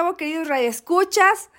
[0.00, 1.50] Nuevo, queridos radioescuchas!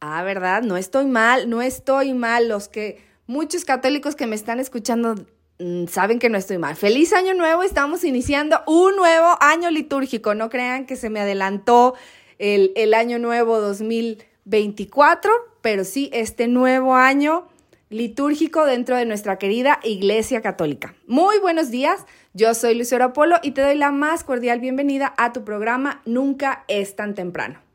[0.00, 0.62] Ah, ¿verdad?
[0.62, 2.46] No estoy mal, no estoy mal.
[2.46, 5.14] Los que, muchos católicos que me están escuchando
[5.58, 6.76] mm, saben que no estoy mal.
[6.76, 7.62] ¡Feliz año nuevo!
[7.62, 10.34] Estamos iniciando un nuevo año litúrgico.
[10.34, 11.94] No crean que se me adelantó
[12.38, 17.48] el, el año nuevo 2024, pero sí este nuevo año
[17.88, 20.94] litúrgico dentro de nuestra querida Iglesia Católica.
[21.06, 25.32] Muy buenos días, yo soy Lucero Apolo y te doy la más cordial bienvenida a
[25.32, 27.69] tu programa Nunca es tan temprano.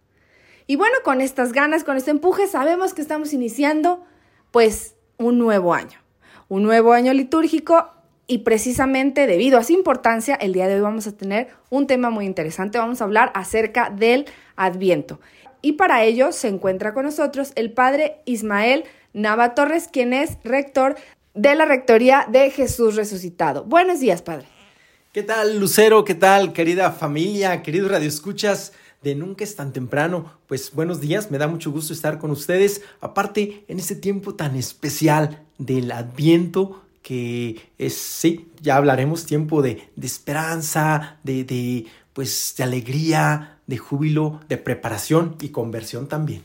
[0.68, 4.04] Y bueno, con estas ganas, con este empuje, sabemos que estamos iniciando
[4.50, 6.00] pues un nuevo año,
[6.48, 7.92] un nuevo año litúrgico
[8.26, 12.10] y precisamente debido a su importancia, el día de hoy vamos a tener un tema
[12.10, 15.20] muy interesante, vamos a hablar acerca del Adviento.
[15.62, 20.96] Y para ello se encuentra con nosotros el padre Ismael Nava Torres, quien es rector
[21.36, 23.66] de la Rectoría de Jesús Resucitado.
[23.66, 24.48] Buenos días, padre.
[25.12, 26.04] ¿Qué tal, Lucero?
[26.04, 28.74] ¿Qué tal, querida familia, queridos radioescuchas
[29.06, 30.32] de Nunca es tan temprano?
[30.48, 32.82] Pues buenos días, me da mucho gusto estar con ustedes.
[33.02, 39.90] Aparte, en este tiempo tan especial del Adviento, que es, sí, ya hablaremos, tiempo de,
[39.96, 46.42] de esperanza, de, de, pues, de alegría, de júbilo, de preparación y conversión también.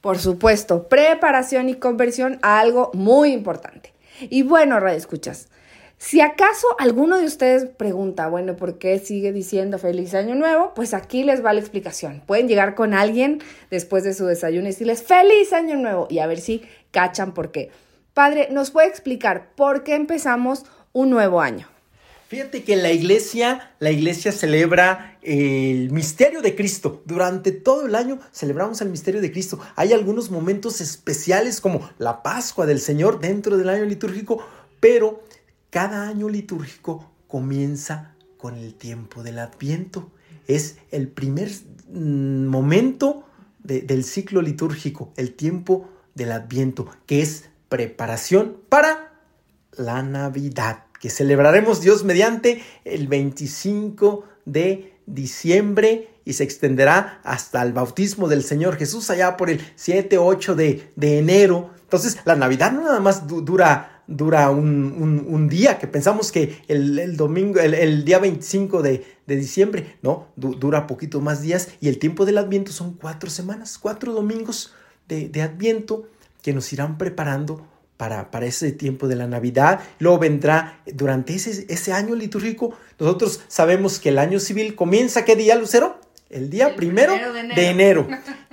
[0.00, 3.92] Por supuesto, preparación y conversión a algo muy importante.
[4.20, 5.48] Y bueno, Radio Escuchas,
[5.98, 10.72] si acaso alguno de ustedes pregunta, bueno, ¿por qué sigue diciendo feliz año nuevo?
[10.74, 12.22] Pues aquí les va la explicación.
[12.24, 16.28] Pueden llegar con alguien después de su desayuno y decirles feliz año nuevo y a
[16.28, 17.70] ver si cachan por qué.
[18.14, 21.68] Padre, ¿nos puede explicar por qué empezamos un nuevo año?
[22.28, 27.02] Fíjate que la iglesia, la iglesia celebra el misterio de Cristo.
[27.06, 29.58] Durante todo el año celebramos el misterio de Cristo.
[29.76, 34.46] Hay algunos momentos especiales como la Pascua del Señor dentro del año litúrgico,
[34.78, 35.22] pero
[35.70, 40.10] cada año litúrgico comienza con el tiempo del Adviento.
[40.46, 41.50] Es el primer
[41.92, 43.24] mm, momento
[43.62, 49.12] de- del ciclo litúrgico, el tiempo del Adviento, que es preparación para
[49.76, 57.72] la Navidad, que celebraremos Dios mediante el 25 de diciembre y se extenderá hasta el
[57.72, 61.70] bautismo del Señor Jesús allá por el 7, 8 de, enero.
[61.82, 66.32] Entonces, la Navidad no nada más du- dura, dura un, un- un día, que pensamos
[66.32, 71.20] que el, el domingo, el, el día 25 de, de diciembre, no, du- dura poquito
[71.20, 74.72] más días y el tiempo del Adviento son cuatro semanas, cuatro domingos
[75.08, 76.08] de, de Adviento
[76.42, 77.66] que nos irán preparando
[77.98, 79.80] para, para ese tiempo de la Navidad.
[79.98, 82.72] Luego vendrá durante ese, ese año litúrgico.
[82.98, 86.00] Nosotros sabemos que el año civil comienza, ¿qué día, Lucero?
[86.30, 88.06] El día El primero, primero de de enero.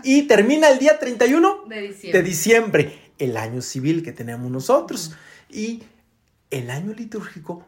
[0.03, 2.11] y termina el día 31 De diciembre.
[2.21, 5.13] de diciembre, el año civil que tenemos nosotros.
[5.49, 5.83] Y
[6.51, 7.65] el año litúrgico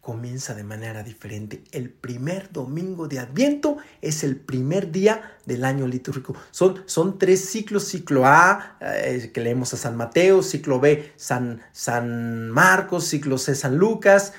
[0.00, 1.62] comienza de manera diferente.
[1.72, 6.34] El primer domingo de Adviento es el primer día del año litúrgico.
[6.50, 11.60] Son, son tres ciclos, ciclo A, eh, que leemos a San Mateo, ciclo B, San,
[11.72, 14.32] San Marcos, ciclo C, San Lucas,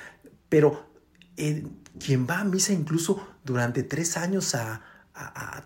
[0.50, 0.84] pero
[1.38, 1.64] eh,
[2.04, 4.82] quien va a misa incluso durante tres años a,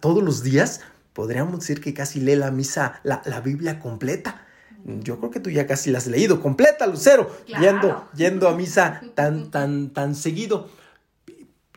[0.02, 0.82] todos los días,
[1.14, 4.45] podríamos decir que casi lee la misa, la, la Biblia completa.
[4.86, 7.64] Yo creo que tú ya casi la has leído completa, Lucero, Claro.
[7.64, 10.70] yendo, yendo a misa tan, tan, tan seguido.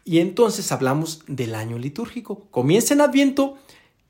[0.05, 2.47] Y entonces hablamos del año litúrgico.
[2.51, 3.57] Comienza en Adviento,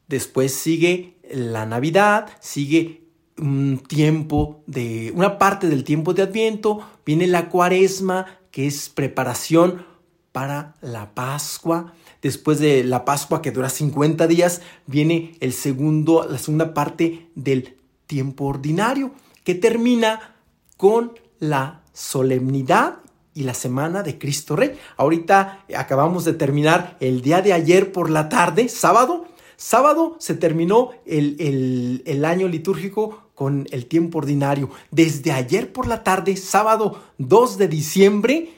[0.09, 3.03] después sigue la Navidad, sigue
[3.37, 9.87] un tiempo de, una parte del tiempo de Adviento, viene la Cuaresma, que es preparación
[10.33, 11.95] para la Pascua.
[12.21, 17.78] Después de la Pascua, que dura 50 días, viene el segundo, la segunda parte del
[18.09, 19.13] tiempo ordinario,
[19.45, 20.35] que termina
[20.77, 22.99] con la solemnidad
[23.35, 24.77] y la semana de Cristo Rey.
[24.97, 29.27] Ahorita acabamos de terminar el día de ayer por la tarde, sábado.
[29.57, 34.71] Sábado se terminó el, el- año litúrgico con el tiempo ordinario.
[34.91, 38.51] Desde ayer por la tarde, sábado 2 de diciembre,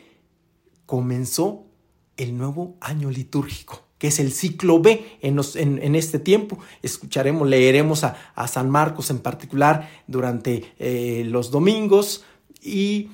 [0.86, 1.64] comenzó
[2.16, 6.58] el nuevo año litúrgico, que es el ciclo B en, en- este tiempo.
[6.82, 12.24] Escucharemos, leeremos a, a San Marcos en particular durante eh, los domingos
[12.62, 13.10] y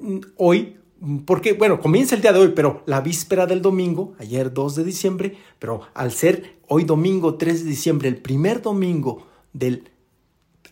[0.00, 4.12] mm, hoy, mm, porque, bueno, comienza el día de hoy, pero la víspera del domingo,
[4.18, 9.26] ayer 2 de diciembre, pero al ser hoy domingo 3 de diciembre, el primer domingo
[9.54, 9.88] del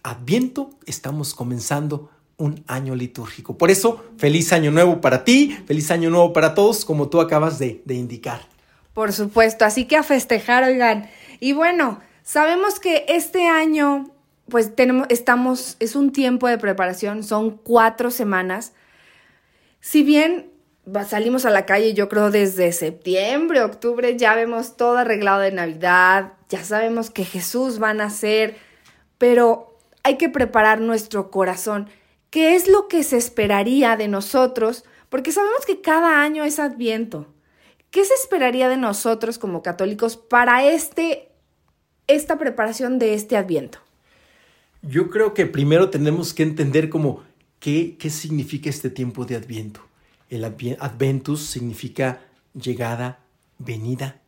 [0.03, 3.56] Adviento, estamos comenzando un año litúrgico.
[3.56, 7.58] Por eso, feliz año nuevo para ti, feliz año nuevo para todos, como tú acabas
[7.58, 8.55] de indicar.
[8.96, 11.10] Por supuesto, así que a festejar, oigan.
[11.38, 14.10] Y bueno, sabemos que este año,
[14.48, 18.72] pues tenemos, estamos, es un tiempo de preparación, son cuatro semanas.
[19.81, 20.50] Si bien
[21.06, 26.32] salimos a la calle, yo creo desde septiembre, octubre, ya vemos todo arreglado de Navidad,
[26.48, 28.56] ya sabemos que Jesús va a nacer,
[29.19, 31.90] pero hay que preparar nuestro corazón.
[32.31, 34.87] ¿Qué es lo que se esperaría de nosotros?
[35.10, 37.26] Porque sabemos que cada año es adviento.
[37.96, 41.31] ¿Qué se esperaría de nosotros como católicos para este,
[42.06, 43.78] esta preparación de este adviento?
[44.82, 47.22] Yo creo que primero tenemos que entender como
[47.58, 49.81] qué, qué significa este tiempo de Adviento.
[50.28, 52.20] El Adventus significa
[52.52, 53.20] llegada,
[53.56, 54.20] venida.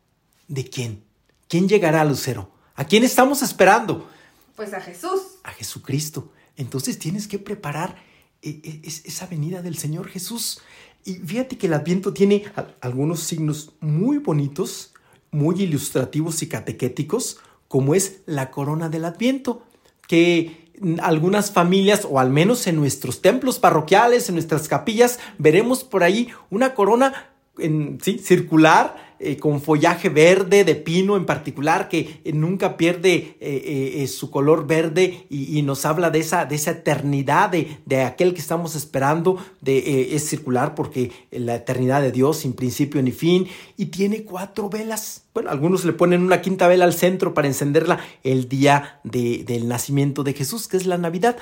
[0.46, 1.04] ¿De quién?
[1.46, 2.50] ¿Quién llegará a Lucero?
[2.74, 4.08] ¿A quién estamos esperando?
[4.56, 5.20] Pues a Jesús.
[5.44, 6.32] a Jesucristo.
[6.56, 7.96] Entonces tienes que preparar
[8.40, 10.62] eh, eh, es- esa venida del Señor Jesús.
[11.08, 12.44] Y fíjate que el Adviento tiene
[12.82, 14.92] algunos signos muy bonitos,
[15.30, 19.62] muy ilustrativos y catequéticos, como es la corona del Adviento,
[20.06, 20.70] que
[21.00, 26.28] algunas familias, o al menos en nuestros templos parroquiales, en nuestras capillas, veremos por ahí
[26.50, 32.32] una corona en- sí, circular, eh, con follaje verde de pino en particular, que eh,
[32.32, 37.50] nunca pierde eh, su color verde y, y nos habla de esa, de esa eternidad,
[37.50, 42.52] de, de aquel que estamos esperando, de, es circular porque la eternidad de Dios sin
[42.52, 45.24] principio ni fin, y tiene cuatro velas.
[45.34, 49.66] Bueno, algunos le ponen una quinta vela al centro para encenderla el día de- del
[49.66, 51.36] nacimiento de Jesús, que es la Navidad,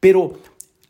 [0.00, 0.34] pero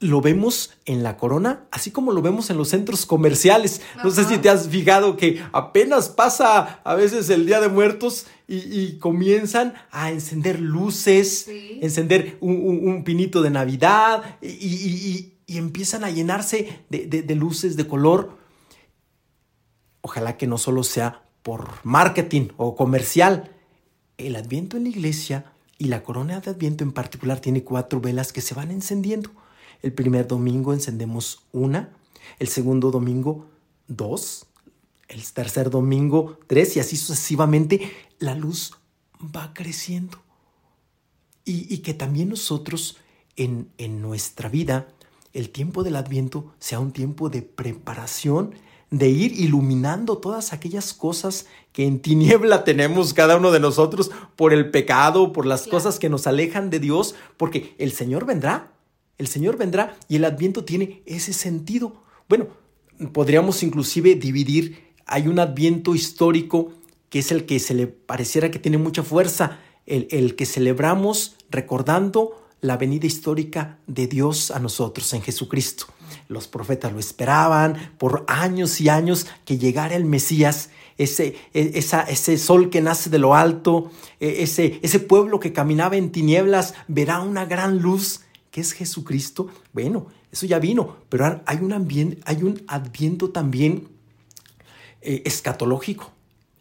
[0.02, 3.80] lo vemos en la corona, así como lo vemos en los centros comerciales.
[4.02, 8.26] No sé si te has fijado que apenas pasa a veces el Día de Muertos
[8.48, 11.78] y, y comienzan a encender luces, Sí.
[11.80, 15.08] encender un, un- un pinito de Navidad y, y-
[15.46, 18.36] y- y empiezan a llenarse de, de- de luces de color.
[20.00, 23.50] Ojalá que no solo sea por marketing o comercial.
[24.18, 28.32] El adviento en la iglesia y la corona de adviento en particular tiene cuatro velas
[28.32, 29.30] que se van encendiendo.
[29.82, 31.90] El primer domingo encendemos una,
[32.38, 33.46] el segundo domingo
[33.88, 34.46] dos,
[35.08, 38.72] el tercer domingo tres y así sucesivamente la luz
[39.20, 40.18] va creciendo.
[41.44, 42.96] Y, y que también nosotros
[43.36, 44.86] en, en nuestra vida,
[45.32, 48.54] el tiempo del adviento sea un tiempo de preparación,
[48.90, 54.52] de ir iluminando todas aquellas cosas que en tiniebla tenemos cada uno de nosotros por
[54.52, 55.78] el pecado, por las Claro.
[55.78, 58.70] cosas que nos alejan de Dios, porque el Señor vendrá,
[59.18, 62.02] el Señor vendrá y el adviento tiene ese sentido.
[62.28, 62.48] Bueno,
[63.12, 66.72] podríamos inclusive dividir, hay un adviento histórico
[67.08, 71.36] que es el que se le pareciera que tiene mucha fuerza, el, el que celebramos
[71.50, 75.86] recordando la venida histórica de Dios a nosotros en Jesucristo.
[76.28, 82.38] Los profetas lo esperaban por años y años que llegara el Mesías, ese, e- ese
[82.38, 87.20] sol que nace de lo alto, e- ese, ese pueblo que caminaba en tinieblas, verá
[87.20, 88.20] una gran luz
[88.52, 89.48] que es Jesucristo.
[89.72, 93.88] Bueno, eso ya vino, pero hay un, ambien- hay un adviento también
[95.00, 96.12] eh, escatológico.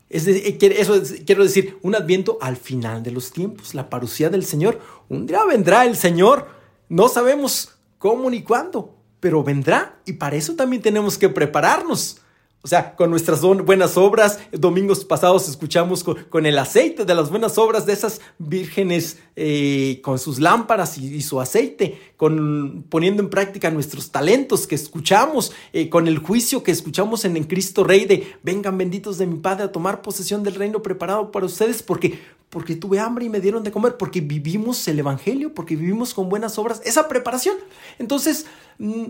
[0.10, 3.90] Es de- eh, eso es- quiero decir, un adviento al final de los tiempos, la
[3.90, 4.80] parucía del Señor.
[5.10, 6.48] Un día vendrá el Señor,
[6.90, 12.21] no sabemos cómo ni cuándo, pero vendrá y para eso también tenemos que prepararnos.
[12.64, 17.58] O sea, con nuestras buenas obras, domingos pasados escuchamos con, el aceite de las buenas
[17.58, 23.32] obras de esas vírgenes eh, con sus lámparas y, y su aceite, con, poniendo en
[23.32, 28.06] práctica nuestros talentos que escuchamos, eh, con el juicio que escuchamos en, en Cristo Rey
[28.06, 32.20] de vengan benditos de mi Padre a tomar posesión del reino preparado para ustedes porque,
[32.52, 36.30] porque tuve hambre y me dieron de comer, porque vivimos el Evangelio, porque vivimos con
[36.30, 37.58] buenas obras, esa preparación.
[37.98, 38.46] Entonces,
[38.78, 39.06] mm,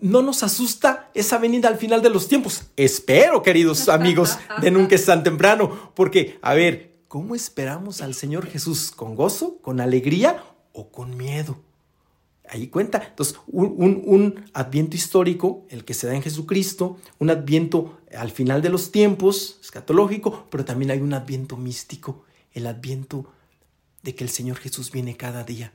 [0.00, 2.64] no nos asusta esa venida al final de los tiempos.
[2.76, 8.46] Espero, queridos amigos de Nunca es tan temprano, porque, a ver, ¿cómo esperamos al Señor
[8.46, 8.90] Jesús?
[8.90, 11.58] ¿Con gozo, con alegría o con miedo?
[12.50, 13.02] Ahí cuenta.
[13.10, 18.30] Entonces, un, un- un adviento histórico, el que se da en Jesucristo, un adviento al
[18.30, 22.24] final de los tiempos, escatológico, pero también hay un adviento místico,
[22.54, 23.26] el adviento
[24.02, 25.72] de que el Señor Jesús viene cada día.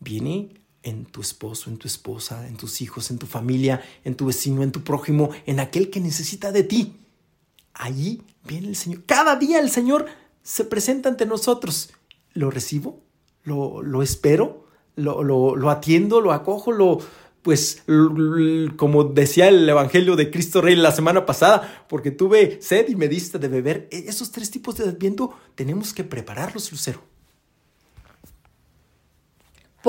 [0.00, 4.26] Viene en tu esposo, en tu esposa, en tus hijos, en tu familia, en tu
[4.26, 6.94] vecino, en tu prójimo, en aquel que necesita de ti.
[7.74, 9.04] Allí viene el Señor.
[9.04, 10.06] Cada día el Señor
[10.42, 11.90] se presenta ante nosotros.
[12.32, 13.02] ¿Lo recibo?
[13.44, 14.66] ¿Lo, lo espero?
[14.96, 16.20] ¿Lo, lo, lo atiendo?
[16.20, 16.72] ¿Lo acojo?
[16.72, 16.98] ¿Lo,
[17.42, 17.82] pues,
[18.76, 23.08] como decía el Evangelio de Cristo Rey la semana pasada, porque tuve sed y me
[23.08, 23.88] diste de beber.
[23.90, 27.00] E- Esos tres tipos de adviento tenemos que prepararlos, Lucero.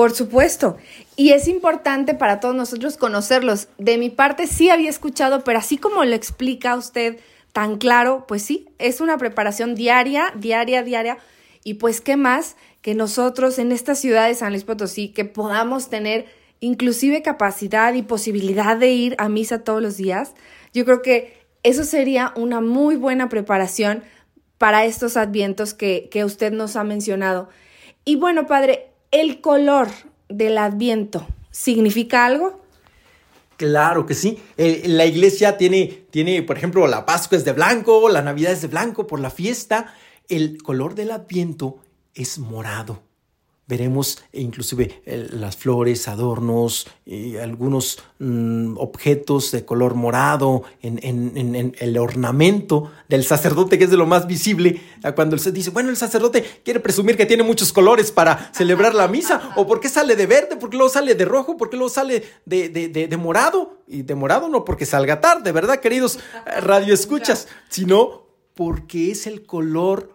[0.00, 0.78] Por supuesto.
[1.14, 3.68] Y es importante para todos nosotros conocerlos.
[3.76, 7.18] De mi parte sí había escuchado, pero así como lo explica usted
[7.52, 11.18] tan claro, pues sí, es una preparación diaria, diaria, diaria.
[11.64, 15.90] Y pues qué más que nosotros en esta ciudad de San Luis Potosí, que podamos
[15.90, 16.24] tener
[16.60, 20.32] inclusive capacidad y posibilidad de ir a misa todos los días.
[20.72, 24.02] Yo creo que eso sería una muy buena preparación
[24.56, 27.50] para estos advientos que, que usted nos ha mencionado.
[28.06, 29.88] Y bueno, padre, ¿el color
[30.28, 32.60] del adviento significa algo?
[33.56, 34.38] Claro que sí.
[34.56, 38.62] Eh, la iglesia tiene, tiene, por ejemplo, la Pascua es de blanco, la Navidad es
[38.62, 39.94] de blanco por la fiesta.
[40.28, 41.78] El color del Adviento
[42.14, 43.02] es morado.
[43.70, 51.36] Veremos inclusive eh, las flores, adornos, y algunos mm, objetos de color morado en, en-
[51.54, 54.80] en- el ornamento del sacerdote, que es de lo más visible.
[55.14, 59.06] Cuando se dice, bueno, el sacerdote quiere presumir que tiene muchos colores para celebrar la
[59.06, 61.76] misa, o por qué sale de verde, por qué luego sale de rojo, por qué
[61.76, 63.78] luego sale de, de- de- de morado.
[63.86, 67.46] Y de morado no porque salga tarde, ¿verdad, queridos eh, radioescuchas?
[67.68, 70.12] Sino porque es el color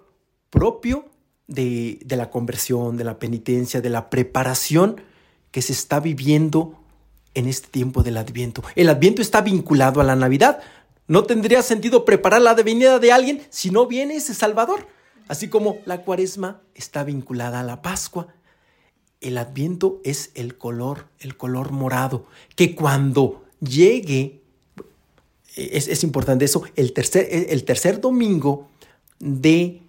[0.50, 1.06] propio
[1.48, 5.02] de, de la conversión, de la penitencia, de la preparación
[5.52, 6.80] que se está viviendo
[7.36, 8.64] en este tiempo del Adviento.
[8.76, 10.60] El Adviento está vinculado a la Navidad.
[11.08, 14.88] No tendría sentido preparar la venida de alguien si no viene ese Salvador.
[15.28, 18.28] Así como la cuaresma está vinculada a la Pascua.
[19.22, 22.26] El Adviento es el color, el color morado,
[22.56, 24.42] que cuando llegue,
[25.56, 28.70] es, es importante eso, el tercer, el tercer domingo
[29.20, 29.82] de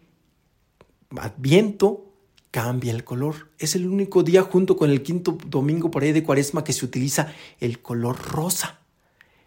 [1.17, 2.13] Adviento
[2.51, 3.51] cambia el color.
[3.59, 6.85] Es el único día junto con el quinto domingo por ahí de cuaresma que se
[6.85, 8.81] utiliza el color rosa.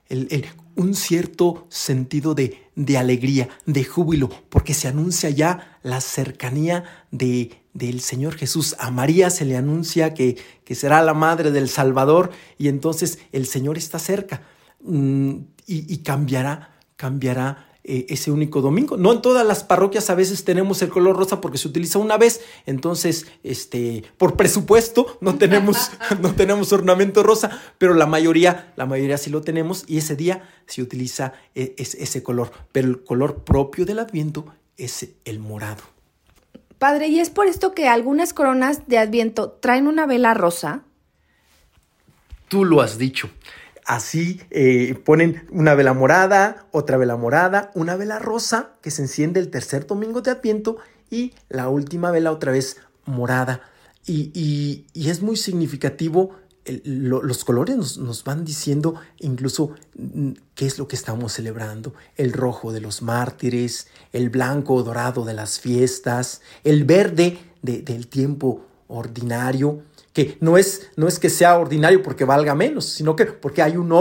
[0.07, 6.01] El- el- un cierto sentido de, de alegría, de júbilo, porque se anuncia ya la
[6.01, 8.75] cercanía de, del Señor Jesús.
[8.79, 13.45] A María se le anuncia que, que será la madre del Salvador y entonces el
[13.45, 14.41] Señor está cerca
[14.81, 18.97] Mm, y, y cambiará, cambiará eh, ese único domingo.
[18.97, 22.17] No en todas las parroquias a veces tenemos el color rosa porque se utiliza una
[22.17, 25.89] vez, entonces, este, por presupuesto no tenemos,
[26.21, 30.47] no tenemos ornamento rosa, pero la mayoría, la mayoría sí lo tenemos y ese día
[30.67, 34.45] se utiliza eh, es- ese color, pero el color propio del Adviento
[34.77, 35.81] es el morado.
[36.77, 40.83] Padre, ¿y es por esto que algunas coronas de adviento traen una vela rosa?
[42.47, 43.29] Tú lo has dicho.
[43.89, 49.39] Así eh, ponen una vela morada, otra vela morada, una vela rosa que se enciende
[49.39, 50.77] el tercer domingo de Adviento
[51.09, 52.77] y la última vela otra vez
[53.07, 53.61] morada.
[54.05, 56.35] Y, y- y es muy significativo,
[56.83, 61.95] los colores nos, nos van diciendo incluso mm, qué es lo que estamos celebrando.
[62.15, 67.81] El rojo de los mártires, el blanco o dorado de las fiestas, el verde de-
[67.81, 69.81] del tiempo ordinario
[70.13, 73.77] que no es, no es que sea ordinario porque valga menos, sino que porque hay
[73.77, 73.91] un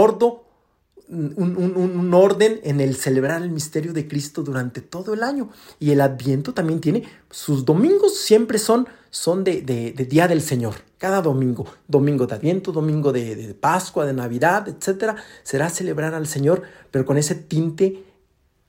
[1.09, 5.49] un, un- un- orden en el celebrar el misterio de Cristo durante todo el año.
[5.79, 10.75] Y el Adviento también tiene, sus domingos siempre son, son de, de- Día del Señor,
[10.99, 16.27] cada domingo, domingo de Adviento, domingo de, de Pascua, de Navidad, etcétera, será celebrar al
[16.27, 16.61] Señor,
[16.91, 18.03] pero con ese tinte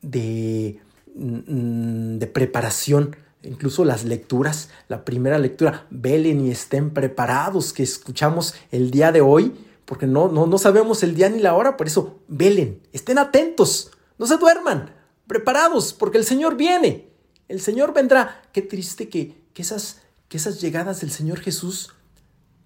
[0.01, 0.81] de,
[1.15, 3.17] mm, de preparación.
[3.43, 9.21] Incluso las lecturas, la primera lectura, velen y estén preparados, que escuchamos el día de
[9.21, 9.55] hoy,
[9.87, 13.91] porque no, no, no sabemos el día ni la hora, por eso velen, estén atentos,
[14.19, 14.95] no se duerman,
[15.27, 17.11] preparados, porque el Señor viene,
[17.49, 18.43] el Señor vendrá.
[18.53, 21.91] Qué triste que, que, esas, que esas llegadas del Señor Jesús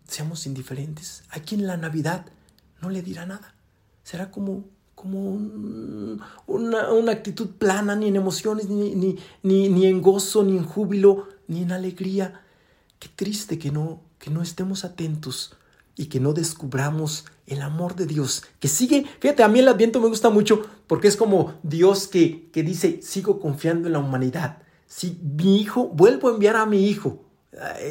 [0.06, 1.24] seamos indiferentes.
[1.30, 2.26] Aquí en la Navidad
[2.82, 3.54] no le dirá nada.
[4.02, 4.64] Será como,
[5.04, 10.42] como un- una, una actitud plana, ni en emociones, ni, ni, ni, ni en gozo,
[10.42, 12.40] ni en júbilo, ni en alegría.
[12.98, 15.54] Qué triste que no, que no estemos atentos
[15.94, 20.00] y que no descubramos el amor de Dios, que sigue, fíjate, a mí el adviento
[20.00, 24.62] me gusta mucho porque es como Dios que, que dice, sigo confiando en la humanidad.
[24.86, 27.20] Si mi hijo, vuelvo a enviar a mi hijo,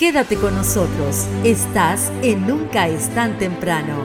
[0.02, 1.28] Quédate con nosotros.
[1.44, 4.04] Estás en Nunca es tan temprano.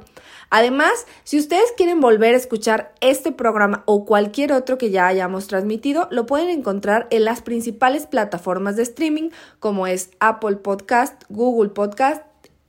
[0.49, 5.45] Además, si ustedes quieren volver a escuchar este programa o cualquier otro que ya hayamos
[5.45, 11.69] transmitido, lo pueden encontrar en las principales plataformas de streaming como es Apple Podcast, Google
[11.69, 12.23] Podcast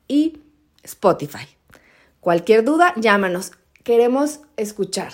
[0.08, 0.42] y
[0.82, 1.48] Spotify.
[2.20, 3.52] Cualquier duda, llámanos.
[3.82, 5.12] Queremos escuchar.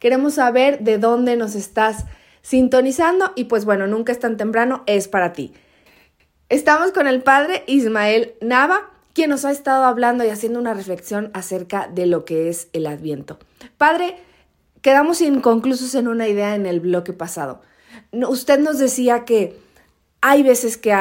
[0.00, 2.04] Queremos saber de dónde nos estás
[2.42, 5.52] sintonizando y pues bueno, nunca es tan temprano, es para ti.
[6.48, 11.30] Estamos con el padre Ismael Nava, quien nos ha estado hablando y haciendo una reflexión
[11.34, 13.38] acerca de lo que es el adviento.
[13.78, 14.16] Padre,
[14.82, 17.62] quedamos inconclusos en una idea en el bloque pasado.
[18.12, 19.58] Usted nos decía que
[20.20, 20.94] hay veces que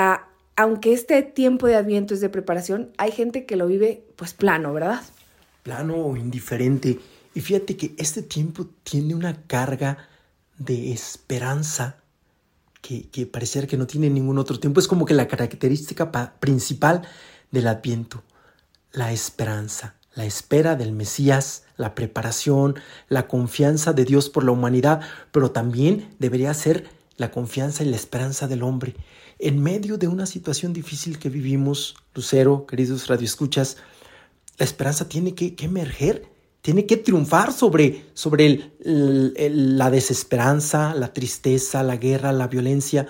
[0.55, 4.73] aunque este tiempo de adviento es de preparación, hay gente que lo vive pues plano,
[4.73, 5.01] ¿verdad?
[5.63, 6.99] plano o indiferente.
[7.33, 10.09] Y fíjate que este tiempo tiene una carga
[10.65, 11.97] de esperanza
[12.81, 14.79] que, que pareciera que no tiene ningún otro tiempo.
[14.79, 17.01] Es como que la característica pa- principal
[17.51, 18.23] del Adviento,
[18.91, 22.75] la esperanza, la espera del Mesías, la preparación,
[23.07, 25.01] la confianza de Dios por la humanidad,
[25.31, 28.95] pero también debería ser la confianza y la esperanza del hombre.
[29.39, 33.77] En medio de una situación difícil que vivimos, Lucero, queridos radioescuchas,
[34.57, 36.29] la esperanza tiene que, que emerger,
[36.61, 43.07] tiene que triunfar sobre, sobre la desesperanza, la tristeza, la guerra, la violencia.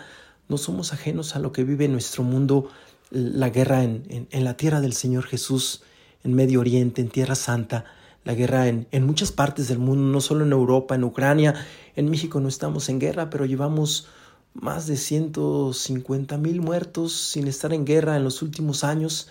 [0.47, 2.69] No somos ajenos a lo que vive nuestro mundo,
[3.09, 5.83] la guerra en, en- en la tierra del Señor Jesús,
[6.23, 7.85] en Medio Oriente, en Tierra Santa,
[8.23, 11.55] la guerra en, en muchas partes del mundo, no solo en Europa, en Ucrania.
[11.95, 14.07] En México no estamos en guerra, pero llevamos
[14.53, 19.27] más de 150 mil muertos sin estar en guerra en los últimos años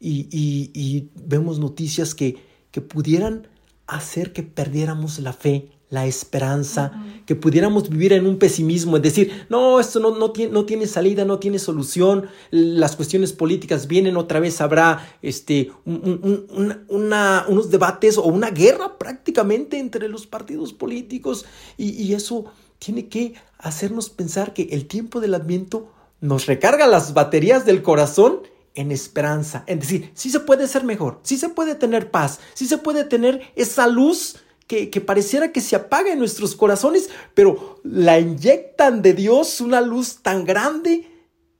[0.00, 2.36] y, y- y vemos noticias que,
[2.70, 3.48] que pudieran
[3.86, 9.46] hacer que perdiéramos la fe, la esperanza, que pudiéramos vivir en un pesimismo, es decir,
[9.48, 14.16] no, esto no, no, tiene, no tiene salida, no tiene solución, las cuestiones políticas vienen
[14.16, 19.78] otra vez, habrá este, un- un- un- una- una- unos debates o una guerra prácticamente
[19.78, 21.44] entre los partidos políticos
[21.76, 22.46] y, y eso
[22.78, 25.88] tiene que hacernos pensar que el tiempo del adviento
[26.20, 28.40] nos recarga las baterías del corazón
[28.74, 32.66] en esperanza, en decir, sí se puede ser mejor, sí se puede tener paz, sí
[32.66, 37.80] se puede tener esa luz que, que pareciera que se apaga en nuestros corazones, pero
[37.84, 41.08] la inyectan de Dios una luz tan grande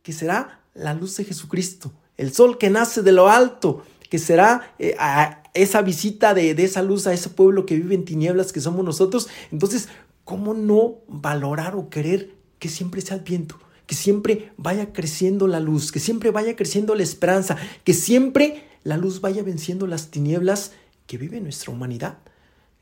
[0.03, 4.75] que será la luz de Jesucristo, el sol que nace de lo alto, que será
[4.79, 8.53] eh, a- esa visita de, de esa luz a ese pueblo que vive en tinieblas
[8.53, 9.29] que somos nosotros.
[9.53, 9.89] Entonces,
[10.25, 13.57] ¿cómo no valorar o querer que siempre sea adviento?
[13.87, 18.97] Que siempre vaya creciendo la luz, que siempre vaya creciendo la esperanza, que siempre la
[18.97, 20.73] luz vaya venciendo las tinieblas
[21.07, 22.19] que vive nuestra humanidad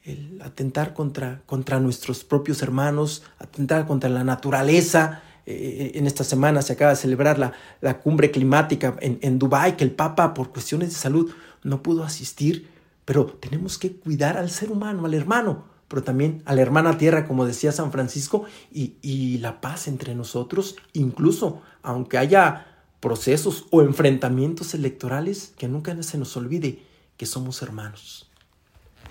[0.04, 5.22] el atentar contra, contra nuestros propios hermanos, atentar contra la naturaleza.
[5.46, 9.76] Eh, en esta semana se acaba de celebrar la, la cumbre climática en, en Dubái,
[9.76, 12.68] que el Papa por cuestiones de salud no pudo asistir,
[13.04, 17.26] pero tenemos que cuidar al ser humano, al hermano, pero también a la hermana tierra,
[17.26, 22.66] como decía San Francisco, y, y la paz entre nosotros, incluso aunque haya
[22.98, 26.78] procesos o enfrentamientos electorales, que nunca se nos olvide
[27.18, 28.30] que somos hermanos.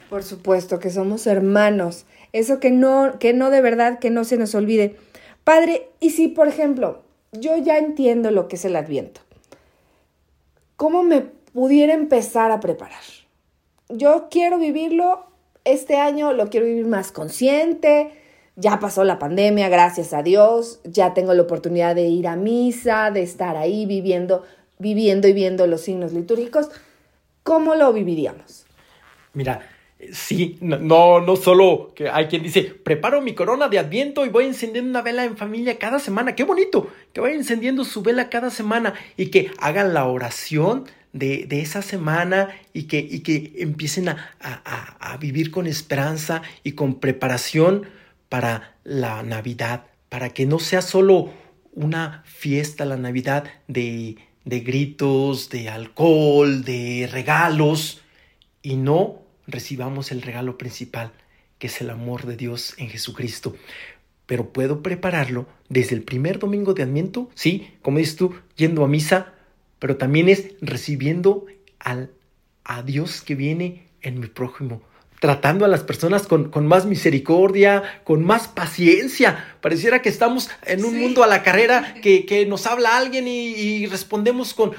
[0.10, 2.06] Por supuesto que somos hermanos.
[2.34, 4.98] Eso que no, que no de verdad, que no se nos olvide.
[5.44, 9.22] Padre, y si, por ejemplo, yo ya entiendo lo que es el adviento,
[10.78, 13.04] ¿cómo me pudiera empezar a preparar?
[13.88, 15.31] Yo quiero vivirlo
[15.64, 18.12] este año, lo quiero vivir más consciente.
[18.56, 20.82] Ya pasó la pandemia, gracias a Dios.
[20.84, 24.44] Ya tengo la oportunidad de ir a misa, de estar ahí viviendo,
[24.78, 26.70] viviendo y viendo los signos litúrgicos.
[27.44, 28.66] ¿Cómo lo viviríamos?
[29.34, 29.62] Mira,
[30.12, 34.46] sí, no, no, solo que hay quien dice, preparo mi corona de adviento y voy
[34.46, 36.36] encendiendo una vela en familia cada semana.
[36.36, 41.46] Qué bonito, que vaya encendiendo su vela cada semana y que hagan la oración, de,
[41.48, 46.72] de esa semana y que, y que empiecen a, a- a vivir con esperanza y
[46.74, 47.88] con preparación
[48.30, 51.34] para la Navidad, para que no sea solo
[51.74, 58.02] una fiesta la Navidad de, de gritos, de alcohol, de regalos,
[58.62, 61.12] y no recibamos el regalo principal,
[61.60, 63.56] que es el amor de Dios en Jesucristo.
[64.26, 68.88] Pero puedo prepararlo desde el primer domingo de Adviento, sí, como dices tú, yendo a
[68.88, 69.34] misa,
[69.82, 71.46] pero también es recibiendo
[71.80, 72.12] al,
[72.64, 74.82] a Dios que viene en mi prójimo,
[75.20, 79.44] tratando a las personas con, con más misericordia, con más paciencia.
[79.60, 80.98] Pareciera que estamos en un Sí.
[81.00, 84.72] mundo a la carrera, que, que nos habla alguien y, y respondemos con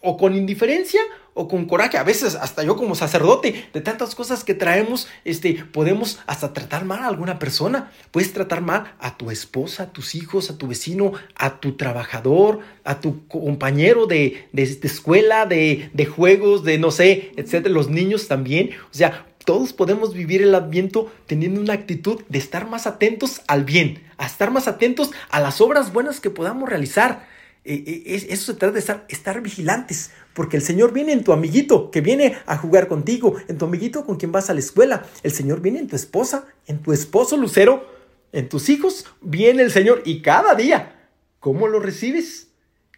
[0.00, 1.00] o con indiferencia
[1.40, 1.96] o con coraje.
[1.96, 6.84] A veces hasta yo como sacerdote, de tantas cosas que traemos, este, podemos hasta tratar
[6.84, 7.90] mal a alguna persona.
[8.10, 12.60] Puedes tratar mal a tu esposa, a tus hijos, a tu vecino, a tu trabajador,
[12.84, 17.72] a tu compañero de, de, escuela, de, de juegos, de no sé, etcétera.
[17.72, 18.70] Los niños también.
[18.90, 23.64] O sea, todos podemos vivir el adviento teniendo una actitud de estar más atentos al
[23.64, 27.29] bien, a estar más atentos a las obras buenas que podamos realizar.
[27.64, 31.24] Eh, eh, es- eso se trata de estar, estar vigilantes, porque el Señor viene en
[31.24, 34.60] tu amiguito, que viene a jugar contigo, en tu amiguito con quien vas a la
[34.60, 35.04] escuela.
[35.22, 37.86] El Señor viene en tu esposa, en tu esposo Lucero,
[38.32, 42.48] en tus hijos, viene el Señor y cada día, ¿cómo lo recibes?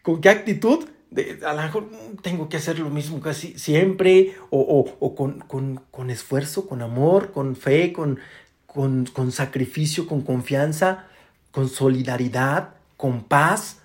[0.03, 0.85] ¿Con qué actitud?
[1.11, 5.15] De- a lo mejor mm, tengo que hacer lo mismo casi siempre, o, o- o
[5.15, 8.19] con, con- con esfuerzo, con amor, con fe, con,
[8.67, 11.07] con, con sacrificio, con confianza,
[11.51, 13.79] con solidaridad, con paz.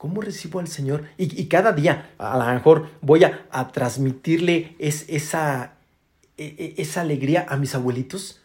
[0.00, 1.04] ¿Cómo recibo al Señor?
[1.18, 5.74] Y, y cada día, a lo mejor voy a, a transmitirle es, esa,
[6.38, 8.40] e- e- esa alegría a mis abuelitos.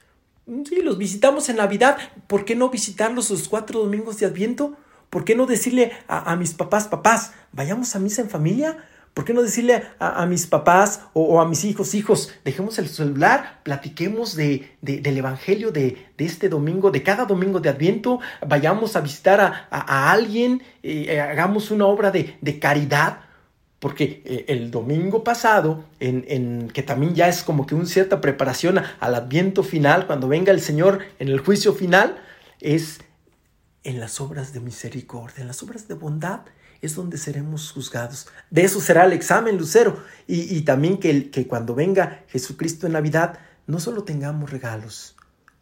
[0.46, 1.98] Sí, los visitamos en Navidad.
[2.28, 4.76] ¿Por qué no visitarlos los cuatro domingos de Adviento?
[5.10, 8.84] ¿Por qué no decirle a, a mis papás, papás, vayamos a misa en familia?
[9.16, 13.62] ¿Por qué no decirle a, mis papás o, a mis hijos, hijos, dejemos el celular,
[13.64, 19.00] platiquemos de, de- del Evangelio de, este domingo, de cada domingo de Adviento, vayamos a
[19.00, 19.40] visitar
[19.72, 23.20] a, alguien, eh, eh, hagamos una obra de, caridad?
[23.80, 28.82] Porque eh, el domingo pasado, en, que también ya es como que una cierta preparación
[29.00, 32.18] al adviento final, cuando venga el Señor en el juicio final,
[32.60, 33.00] es
[33.86, 36.42] en las obras de misericordia, en las obras de bondad,
[36.86, 38.28] es donde seremos juzgados.
[38.50, 39.98] De eso será el examen, Lucero.
[40.28, 45.16] Y, y también que, que cuando venga Jesucristo en Navidad, no solo tengamos regalos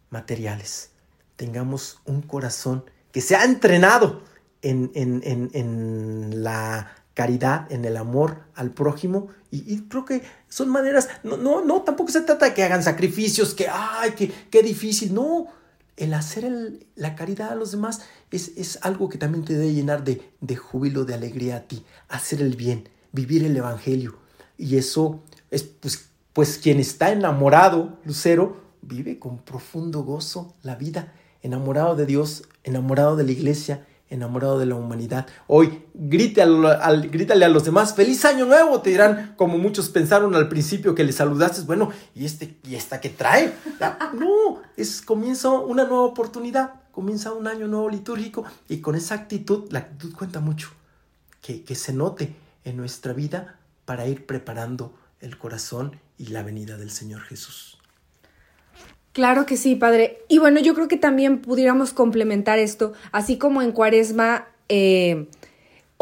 [0.10, 0.92] materiales,
[1.36, 4.24] tengamos un corazón que se ha entrenado
[4.62, 9.28] en, en- en- en la caridad, en el amor al prójimo.
[9.52, 13.54] Y, creo que son maneras, no, no, no, tampoco se trata de que hagan sacrificios,
[13.54, 15.14] que, ay, que, qué difícil.
[15.14, 15.48] No,
[15.98, 16.52] el hacer
[16.96, 18.02] la caridad a los demás
[18.32, 21.84] es, es algo que también te debe llenar de, de júbilo, de alegría a ti.
[22.10, 24.18] Hacer el bien, vivir el evangelio.
[24.58, 31.14] Y eso es, pues, pues quien está enamorado, Lucero, vive con profundo gozo la vida.
[31.42, 35.26] Enamorado de Dios, enamorado de la iglesia, enamorado de la humanidad.
[35.48, 40.36] Hoy grite al- grítale a los demás, feliz año nuevo, te dirán, como muchos pensaron
[40.36, 43.54] al principio que le saludaste, bueno, ¿y, este, y esta que trae?
[44.14, 49.66] No, es, comienza una nueva oportunidad, comienza un año nuevo litúrgico y con esa actitud,
[49.72, 50.70] la actitud cuenta mucho,
[51.42, 52.36] que, que se note
[52.66, 57.80] en nuestra vida para ir preparando el corazón y la venida del Señor Jesús.
[59.14, 60.20] Claro que sí, padre.
[60.28, 65.28] Y bueno, yo creo que también pudiéramos complementar esto, así como en Cuaresma eh,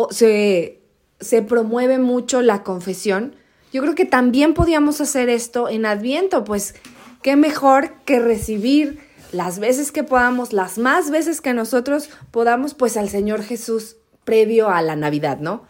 [0.09, 0.79] se,
[1.19, 3.35] se promueve mucho la confesión,
[3.73, 6.75] yo creo que también podíamos hacer esto en Adviento, pues
[7.21, 8.99] qué mejor que recibir
[9.31, 13.95] las veces que podamos, las más veces que nosotros podamos, pues al Señor Jesús
[14.25, 15.63] previo a la Navidad, ¿no?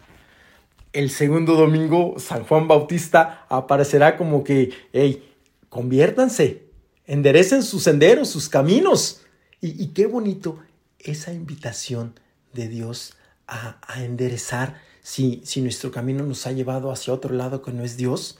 [0.93, 5.23] el segundo domingo San Juan Bautista aparecerá como que, hey,
[5.69, 6.63] conviértanse,
[7.11, 9.19] enderecen sus senderos, sus caminos.
[9.59, 10.59] Y, qué bonito
[10.97, 12.17] esa invitación
[12.53, 13.15] de Dios
[13.47, 17.97] a, enderezar si, si nuestro camino nos ha llevado hacia otro lado que no es
[17.97, 18.39] Dios,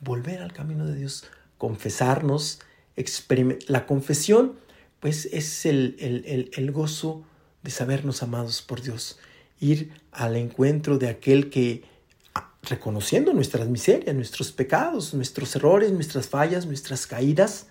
[0.00, 1.24] volver al camino de Dios,
[1.58, 2.60] confesarnos,
[3.68, 4.58] la confesión,
[5.00, 7.24] pues es el, el- el- gozo
[7.62, 9.18] de sabernos amados por Dios,
[9.60, 11.84] ir al encuentro de aquel que,
[12.66, 17.68] reconociendo nuestras miserias, nuestros pecados, nuestros errores, nuestras fallas, nuestras caídas,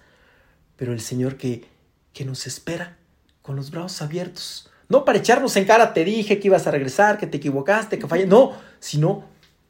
[0.76, 1.66] pero el Señor que,
[2.14, 2.98] que nos espera
[3.42, 4.72] con los brazos abiertos.
[4.88, 8.08] No para echarnos en cara, te dije que ibas a regresar, que te equivocaste, que
[8.08, 9.26] fallaste, no, sino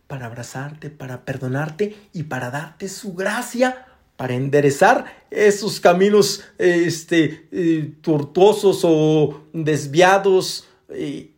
[0.07, 7.93] para abrazarte, para perdonarte y para darte su gracia, para enderezar esos caminos este, eh,
[8.01, 11.31] tortuosos o desviados, eh,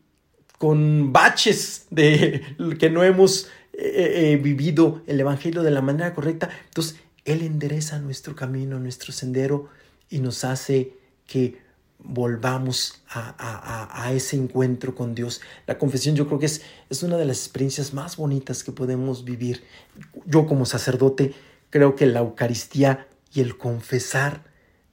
[0.58, 2.42] con baches de
[2.80, 8.00] que no hemos eh, eh, vivido el Evangelio de la manera correcta, entonces Él endereza
[8.00, 9.70] nuestro camino, nuestro sendero
[10.10, 10.94] y nos hace
[11.28, 11.66] que
[12.00, 15.42] volvamos a, a- a ese encuentro con Dios.
[15.66, 19.26] La confesión yo creo que es, es una de las experiencias más bonitas que podemos
[19.26, 19.64] vivir.
[20.26, 21.34] Yo como sacerdote
[21.70, 24.44] creo que la Eucaristía y el confesar,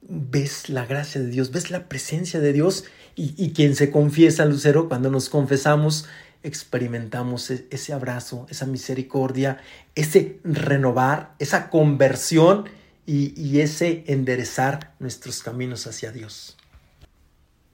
[0.01, 4.45] ves la gracia de Dios, ves la presencia de Dios y, y quien se confiesa,
[4.45, 6.05] Lucero, cuando nos confesamos,
[6.45, 9.57] experimentamos e- ese abrazo, esa misericordia,
[9.95, 12.65] ese renovar, esa conversión
[13.05, 16.57] y, ese enderezar nuestros caminos hacia Dios.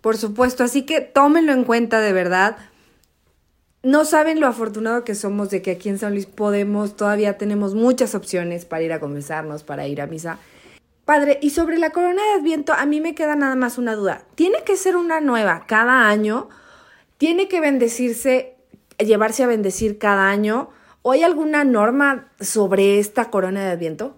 [0.01, 2.57] Por supuesto, así que tómenlo en cuenta de verdad.
[3.83, 7.75] No saben lo afortunado que somos de que aquí en San Luis podemos, todavía tenemos
[7.75, 10.37] muchas opciones para ir a confesarnos, para ir a misa.
[11.05, 14.23] Padre, y sobre la corona de Adviento, a mí me queda nada más una duda.
[14.35, 16.49] ¿Tiene que ser una nueva cada año?
[17.17, 18.55] ¿Tiene que bendecirse,
[19.01, 20.69] llevarse a bendecir cada año?
[21.01, 24.15] ¿O hay alguna norma sobre esta corona de Adviento?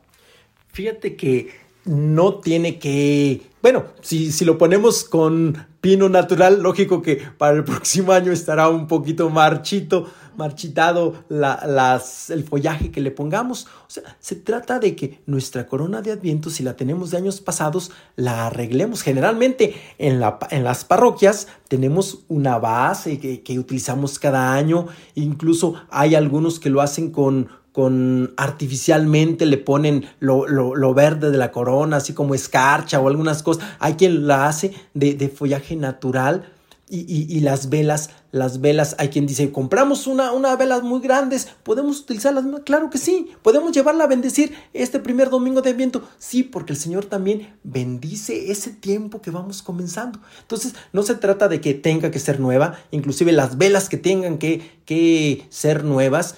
[0.74, 1.50] Fíjate que
[1.86, 7.64] no tiene que, bueno, si, si lo ponemos con pino natural, lógico que para el
[7.66, 13.66] próximo año estará un poquito marchito, marchitado la- las, el follaje que le pongamos.
[13.66, 17.42] O sea, se trata de que nuestra corona de Adviento, si la tenemos de años
[17.42, 19.02] pasados, la arreglemos.
[19.02, 24.88] Generalmente en, la, en las parroquias tenemos una base que, que utilizamos cada año.
[25.16, 31.32] Incluso hay algunos que lo hacen con, con artificialmente le ponen lo, lo- lo verde
[31.32, 33.66] de la corona, así como escarcha o algunas cosas.
[33.80, 36.50] Hay quien la hace de, de follaje natural.
[36.96, 42.02] Y, las velas, las velas, hay quien dice, compramos una, una velas muy grandes, ¿podemos
[42.02, 42.46] utilizarlas?
[42.66, 46.04] Claro que sí, podemos llevarla a bendecir este primer domingo de viento.
[46.20, 50.20] Sí, porque el Señor también bendice ese tiempo que vamos comenzando.
[50.42, 54.38] Entonces, no se trata de que tenga que ser nueva, inclusive las velas que tengan
[54.38, 56.36] que, que ser nuevas,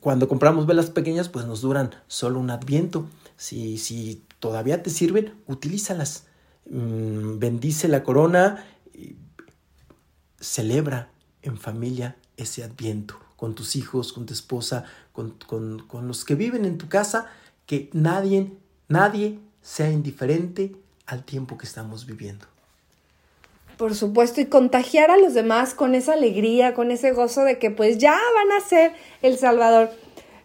[0.00, 3.06] cuando compramos velas pequeñas, pues nos duran solo un adviento.
[3.38, 6.24] Si, si todavía te sirven, utilízalas.
[6.68, 8.64] Mm, bendice la corona,
[10.40, 11.08] celebra
[11.42, 16.34] en familia ese adviento, con tus hijos, con tu esposa, con, con- con los que
[16.34, 17.26] viven en tu casa,
[17.66, 18.52] que nadie,
[18.88, 20.74] nadie sea indiferente
[21.06, 22.46] al tiempo que estamos viviendo.
[23.76, 27.70] Por supuesto, y contagiar a los demás con esa alegría, con ese gozo de que
[27.70, 29.90] pues ya van a ser el Salvador.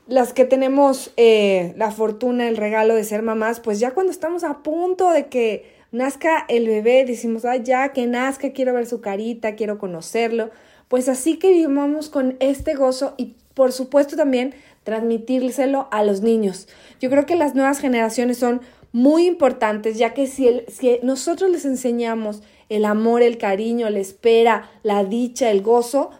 [0.07, 4.43] Las que tenemos eh, la fortuna, el regalo de ser mamás, pues ya cuando estamos
[4.45, 9.01] a punto de que nazca el bebé, decimos, ay, ya que nazca, quiero ver su
[9.01, 10.51] carita, quiero conocerlo.
[10.87, 14.53] Pues así que vivamos con este gozo y por supuesto también
[14.83, 16.67] transmitírselo a los niños.
[16.99, 21.49] Yo creo que las nuevas generaciones son muy importantes, ya que si, el- si nosotros
[21.51, 26.11] les enseñamos el amor, el cariño, la espera, la dicha, el gozo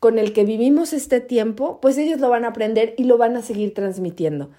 [0.00, 3.36] con el que vivimos este tiempo, pues ellos lo van a aprender y lo van
[3.36, 4.50] a seguir transmitiendo.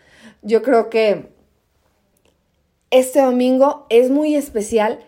[0.41, 1.29] Yo creo que
[2.91, 4.99] este domingo es muy especial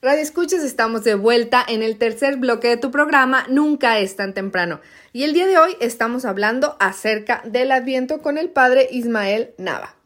[0.00, 4.32] Radio Escuchas, estamos de vuelta en el tercer bloque de tu programa Nunca es tan
[4.32, 4.80] temprano.
[5.12, 9.96] Y el día de hoy estamos hablando acerca del Adviento con el padre Ismael Nava.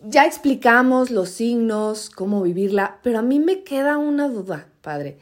[0.00, 5.18] Ya explicamos los signos, cómo vivirla, pero a mí me queda una duda, padre.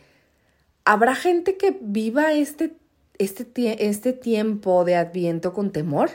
[0.84, 2.74] ¿Habrá gente que viva este,
[3.20, 6.10] este, tie- este tiempo de Adviento con temor?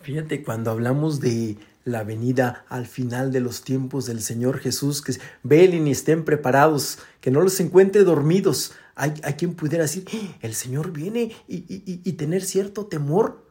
[0.00, 5.14] Fíjate, cuando hablamos de la venida al final de los tiempos del Señor Jesús, que
[5.42, 8.72] velen y estén preparados, que no los encuentre dormidos.
[8.94, 13.44] Hay, hay quien pudiera decir, "Eh, el Señor viene y, y- y- tener cierto temor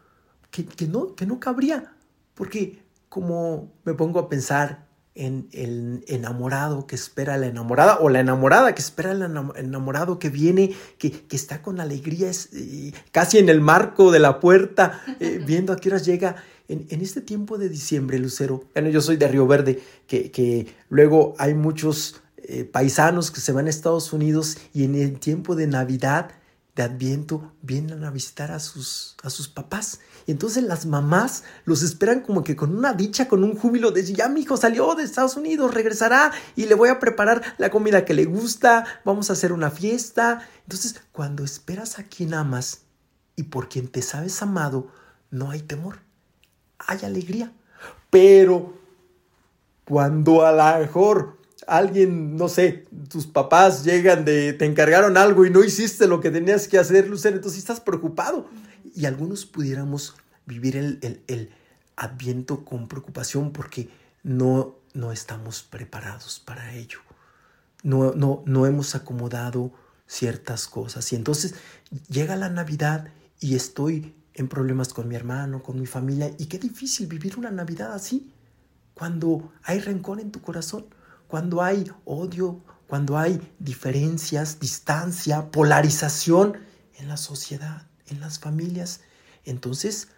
[0.52, 1.94] que, que no, que no cabría,
[2.34, 4.85] porque como me pongo a pensar
[5.16, 9.54] en el enamorado que espera a la enamorada o la enamorada que espera al enam-
[9.58, 14.20] enamorado que viene, que, que está con alegría, es, eh, casi en el marco de
[14.20, 16.36] la puerta, eh, viendo a qué horas llega.
[16.68, 20.68] En, en este tiempo de diciembre, Lucero, bueno, yo soy de Río Verde, que, que
[20.90, 25.56] luego hay muchos eh, paisanos que se van a Estados Unidos y en el tiempo
[25.56, 26.32] de Navidad,
[26.76, 30.02] de Adviento, vienen a visitar a sus, a sus papás.
[30.26, 34.04] Y entonces las mamás los esperan como que con una dicha, con un júbilo de
[34.04, 38.04] ya mi hijo salió de Estados Unidos, regresará y le voy a preparar la comida
[38.04, 40.48] que le gusta, vamos a hacer una fiesta.
[40.64, 42.82] Entonces, cuando esperas a quien amas
[43.38, 44.90] y por quien te sabes amado,
[45.32, 46.00] no hay temor,
[46.78, 47.54] hay alegría.
[48.10, 48.74] Pero
[49.86, 55.50] cuando a lo mejor alguien, no sé, tus papás llegan de, te encargaron algo y
[55.50, 58.50] no hiciste lo que tenías que hacer, Lucero, entonces estás preocupado.
[58.96, 61.50] Y algunos pudiéramos vivir el, el, el
[61.96, 63.90] adviento con preocupación porque
[64.24, 67.00] no, no estamos preparados para ello.
[67.84, 69.72] No, no, no hemos acomodado
[70.08, 71.12] ciertas cosas.
[71.12, 71.56] Y entonces
[72.10, 76.32] llega la Navidad y estoy en problemas con mi hermano, con mi familia.
[76.38, 78.32] Y qué difícil vivir una Navidad así
[78.96, 80.86] cuando hay rencor en tu corazón,
[81.28, 86.58] cuando hay odio, cuando hay diferencias, distancia, polarización
[86.98, 89.02] en la sociedad, en las familias.
[89.44, 90.10] Entonces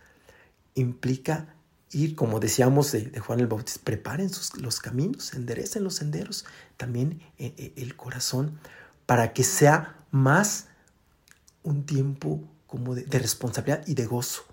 [0.76, 1.56] implica
[1.92, 7.54] ir, como decíamos de, Juan el Bautista, preparen los caminos, enderecen los senderos, también eh,
[7.58, 8.60] eh, el corazón,
[9.06, 10.68] para que sea más
[11.64, 14.44] un tiempo como de responsabilidad y de gozo,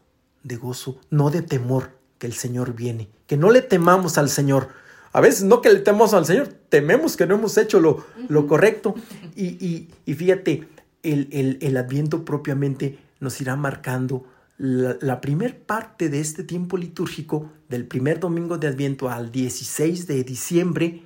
[0.42, 4.68] de gozo, no de temor que el Señor viene, que no le temamos al Señor.
[5.14, 8.46] A veces no que le temamos al Señor, tememos que no hemos hecho lo, lo
[8.46, 8.94] correcto.
[9.36, 10.68] Y, y, y fíjate,
[11.02, 14.26] el, el, el, adviento propiamente nos irá marcando
[14.58, 20.06] la, la primer parte de este tiempo litúrgico, del primer domingo de adviento al 16
[20.06, 21.02] de diciembre,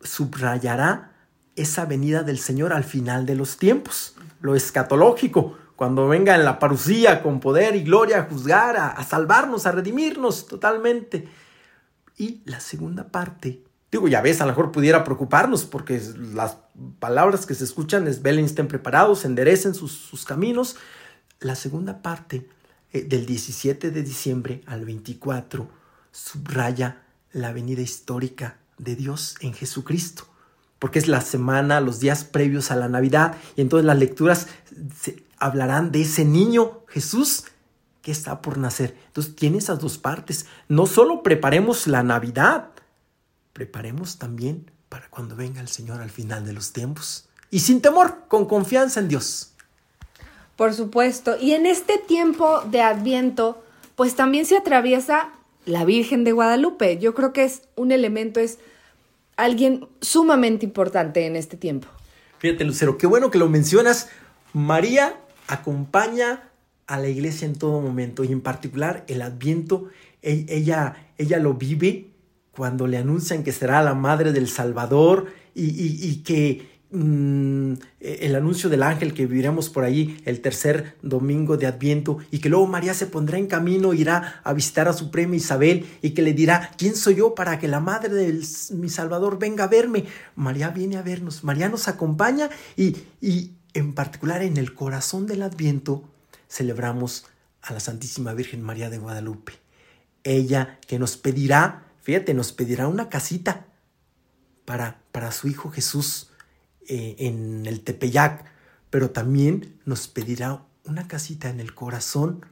[0.00, 1.12] subrayará
[1.54, 6.58] esa venida del Señor al final de los tiempos, lo escatológico, cuando venga en la
[6.58, 11.28] parucía con poder y gloria a juzgar, a, a, salvarnos, a redimirnos totalmente.
[12.20, 15.98] Y la segunda parte, digo, ya ves, a lo mejor pudiera preocuparnos porque
[16.34, 16.58] las
[16.98, 20.76] palabras que se escuchan es velen estén preparados, enderecen sus, sus caminos.
[21.40, 22.46] La segunda parte,
[22.92, 25.66] eh, del 17 de diciembre al 24,
[26.12, 27.00] subraya
[27.32, 30.26] la venida histórica de Dios en Jesucristo
[30.78, 34.48] porque es la semana, los días previos a la Navidad, y entonces las lecturas
[35.38, 37.44] hablarán de ese niño Jesús
[38.02, 38.96] que está por nacer.
[39.06, 40.46] Entonces tiene esas dos partes.
[40.68, 42.70] No solo preparemos la Navidad,
[43.52, 47.28] preparemos también para cuando venga el Señor al final de los tiempos.
[47.50, 49.52] Y sin temor, con confianza en Dios.
[50.56, 51.36] Por supuesto.
[51.40, 53.62] Y en este tiempo de Adviento,
[53.96, 55.30] pues también se atraviesa
[55.64, 56.98] la Virgen de Guadalupe.
[56.98, 58.58] Yo creo que es un elemento, es
[59.36, 61.88] alguien sumamente importante en este tiempo.
[62.38, 64.08] Fíjate, Lucero, qué bueno que lo mencionas.
[64.52, 65.16] María
[65.48, 66.49] acompaña
[66.90, 69.86] a la iglesia en todo momento y en particular el adviento,
[70.22, 72.08] ella, ella lo vive
[72.50, 78.68] cuando le anuncian que será la madre del Salvador y, y, que mmm, el anuncio
[78.68, 82.92] del ángel que viviremos por ahí el tercer domingo de Adviento y que luego María
[82.92, 86.72] se pondrá en camino, irá a visitar a su prima Isabel y que le dirá,
[86.76, 90.06] ¿quién soy yo para que la madre de mi Salvador venga a verme?
[90.34, 95.42] María viene a vernos, María nos acompaña y, y en particular en el corazón del
[95.42, 96.10] Adviento
[96.50, 97.26] celebramos
[97.62, 99.54] a la Santísima Virgen María de Guadalupe.
[100.24, 103.66] Ella que nos pedirá, fíjate, nos pedirá una casita
[104.64, 106.30] para, para su Hijo Jesús
[106.88, 108.44] eh, en el Tepeyac,
[108.90, 112.44] pero también nos pedirá una casita en el corazón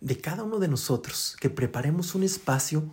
[0.00, 2.84] de cada uno de nosotros, que preparemos un espacio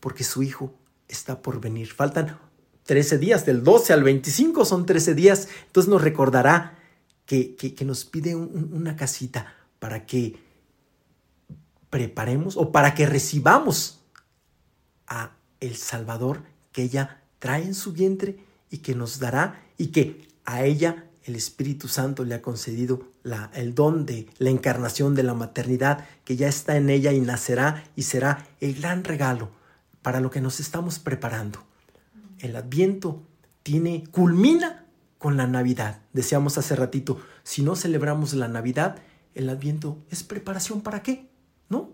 [0.00, 0.74] porque su Hijo
[1.08, 1.92] está por venir.
[1.92, 2.38] Faltan
[2.84, 6.78] 13 días, del 12 al 25 son 13 días, entonces nos recordará
[7.26, 9.54] que, que, nos pide un, una casita
[9.84, 10.36] para que
[11.90, 14.00] preparemos o para que recibamos
[15.06, 16.40] a el Salvador
[16.72, 18.38] que ella trae en su vientre
[18.70, 23.50] y que nos dará y que a ella el Espíritu Santo le ha concedido la,
[23.52, 27.84] el don de la encarnación de la maternidad que ya está en ella y nacerá
[27.94, 29.50] y será el gran regalo
[30.00, 31.62] para lo que nos estamos preparando.
[32.38, 33.20] El Adviento
[33.62, 34.86] tiene culmina
[35.18, 36.00] con la Navidad.
[36.14, 38.96] Decíamos hace ratito, si no celebramos la Navidad,
[39.34, 41.28] el Adviento es preparación para qué?
[41.68, 41.90] ¿No?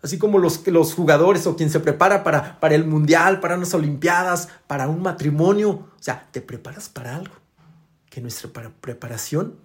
[0.00, 3.74] Así como los, los jugadores o quien se prepara para, para el mundial, para unas
[3.74, 5.70] olimpiadas, para un matrimonio.
[5.70, 7.34] O sea, te preparas para algo.
[8.08, 9.56] Que nuestra preparación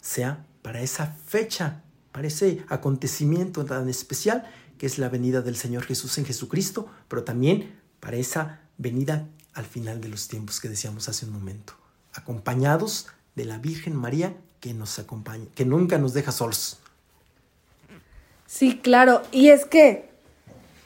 [0.00, 1.82] sea para esa fecha,
[2.12, 7.24] para ese acontecimiento tan especial que es la venida del Señor Jesús en Jesucristo, pero
[7.24, 11.74] también para esa venida al final de los tiempos que decíamos hace un momento,
[12.14, 16.78] acompañados de la Virgen María que nos acompaña, que nunca nos deja solos.
[18.46, 19.22] Sí, claro.
[19.30, 20.08] Y es que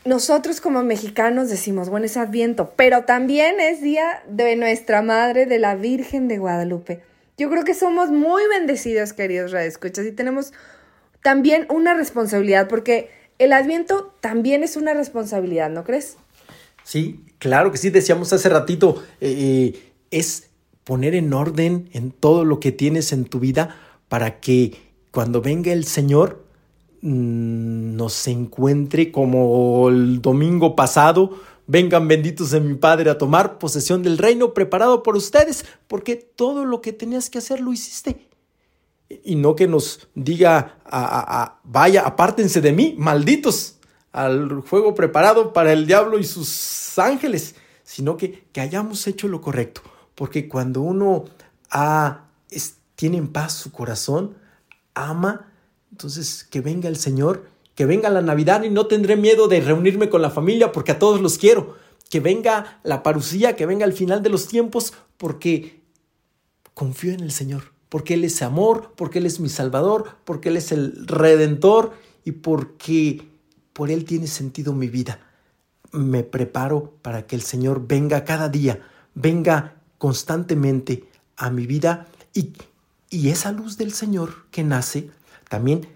[0.04, 5.58] nosotros como mexicanos decimos, bueno, es Adviento, pero también es día de nuestra Madre, de
[5.58, 7.02] la Virgen de Guadalupe.
[7.38, 10.52] Yo creo que somos muy bendecidos, queridos radioescuchas, y tenemos
[11.22, 16.16] también una responsabilidad, porque el Adviento también es una responsabilidad, ¿no crees?
[16.84, 20.48] Sí, claro que sí, decíamos hace ratito, eh, eh, es
[20.84, 23.76] poner en orden en todo lo que tienes en tu vida
[24.08, 24.74] para que
[25.10, 26.44] cuando venga el Señor
[27.02, 31.30] mm, nos encuentre como el domingo pasado.
[31.66, 36.64] Vengan benditos de mi Padre a tomar posesión del reino preparado por ustedes, porque todo
[36.64, 38.26] lo que tenías que hacer lo hiciste.
[39.24, 43.76] Y no que nos diga, a, a- a- vaya, apártense de mí, malditos,
[44.10, 47.54] al juego preparado para el diablo y sus ángeles,
[47.84, 49.82] sino que, que hayamos hecho lo correcto.
[50.22, 51.24] Porque cuando uno
[51.72, 54.36] ha- es- tiene en paz su corazón,
[54.94, 55.50] ama,
[55.90, 60.08] entonces que venga el Señor, que venga la Navidad y no tendré miedo de reunirme
[60.10, 61.74] con la familia porque a todos los quiero.
[62.08, 65.82] Que venga la parucía, que venga el final de los tiempos porque
[66.72, 70.56] confío en el Señor, porque Él es amor, porque Él es mi Salvador, porque Él
[70.56, 71.94] es el Redentor
[72.24, 73.26] y porque
[73.72, 75.18] por Él tiene sentido mi vida.
[75.90, 78.78] Me preparo para que el Señor venga cada día,
[79.16, 81.04] venga constantemente
[81.36, 82.50] a mi vida y,
[83.08, 85.10] y esa luz del Señor que nace
[85.48, 85.86] también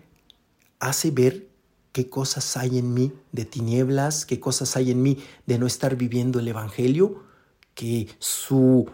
[0.79, 1.49] hace ver
[1.91, 5.97] qué cosas hay en mí de tinieblas, qué cosas hay en mí de no estar
[5.97, 7.25] viviendo el Evangelio,
[7.75, 8.89] que su,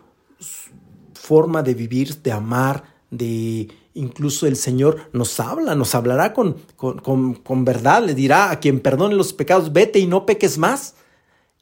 [1.13, 6.99] forma de vivir, de amar, de incluso el Señor nos habla, nos hablará con, con,
[7.01, 10.95] con- con verdad, le dirá a quien perdone los pecados, vete y no peques más.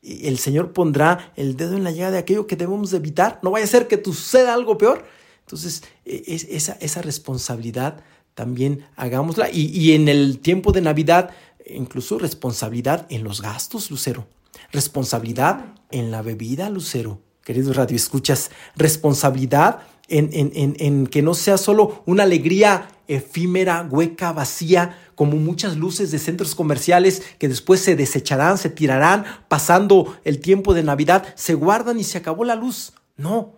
[0.03, 3.39] El Señor pondrá el dedo en la llaga de aquello que debemos de evitar.
[3.43, 5.05] No vaya a ser que te suceda algo peor.
[5.41, 6.47] Entonces, e- es-
[6.81, 8.03] esa, responsabilidad
[8.35, 9.51] también hagámosla.
[9.51, 11.31] Y, en el tiempo de Navidad,
[11.67, 14.27] incluso responsabilidad en los gastos, Lucero.
[14.73, 17.21] Responsabilidad en la bebida, Lucero.
[17.45, 24.33] Queridos radioescuchas, responsabilidad en, en, en, en que no sea solo una alegría efímera, hueca,
[24.33, 30.41] vacía, como muchas luces de centros comerciales que después se desecharán, se tirarán, pasando el
[30.41, 32.93] tiempo de Navidad, se guardan y se acabó la luz.
[33.17, 33.55] No,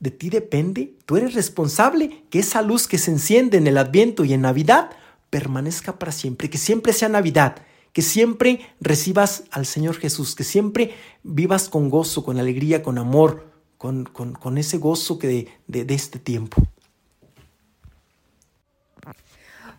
[0.00, 4.24] de ti depende, tú eres responsable que esa luz que se enciende en el Adviento
[4.24, 4.90] y en Navidad
[5.30, 7.56] permanezca para siempre, que siempre sea Navidad,
[7.92, 10.92] que siempre recibas al Señor Jesús, que siempre
[11.24, 15.84] vivas con gozo, con alegría, con amor, con, con- con ese gozo que de, de-
[15.84, 16.62] de este tiempo.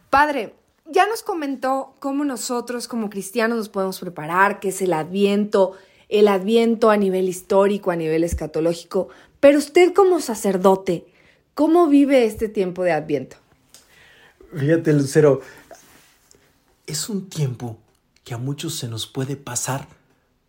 [0.09, 0.55] Padre,
[0.85, 5.73] ya nos comentó cómo nosotros como cristianos nos podemos preparar, qué es el adviento,
[6.09, 11.05] el adviento a nivel histórico, a nivel escatológico, pero usted como sacerdote,
[11.53, 13.37] ¿cómo vive este tiempo de adviento?
[14.55, 15.41] Fíjate, Lucero,
[16.87, 17.77] es un tiempo
[18.23, 19.87] que a muchos se nos puede pasar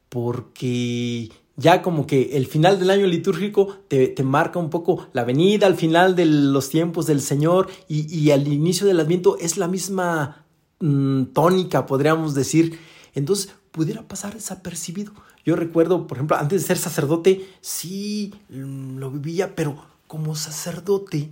[0.08, 1.28] porque
[1.61, 5.66] ya como que el final del año litúrgico te, te marca un poco la venida
[5.66, 9.68] al final de los tiempos del Señor y, y al inicio del Adviento es la
[9.68, 10.46] misma
[10.80, 12.78] mm, tónica, podríamos decir.
[13.14, 15.12] Entonces pudiera pasar desapercibido.
[15.44, 21.30] Yo recuerdo, por ejemplo, antes de ser sacerdote, sí mm, lo vivía, pero como sacerdote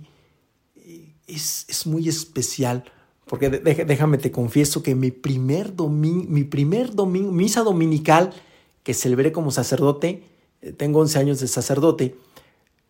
[1.25, 2.83] es, es muy especial.
[3.25, 8.31] Porque déjame te confieso que mi primer domingo, mi primer domingo, misa dominical
[8.89, 10.23] que celebré como sacerdote,
[10.63, 12.15] eh, tengo 11 años de sacerdote,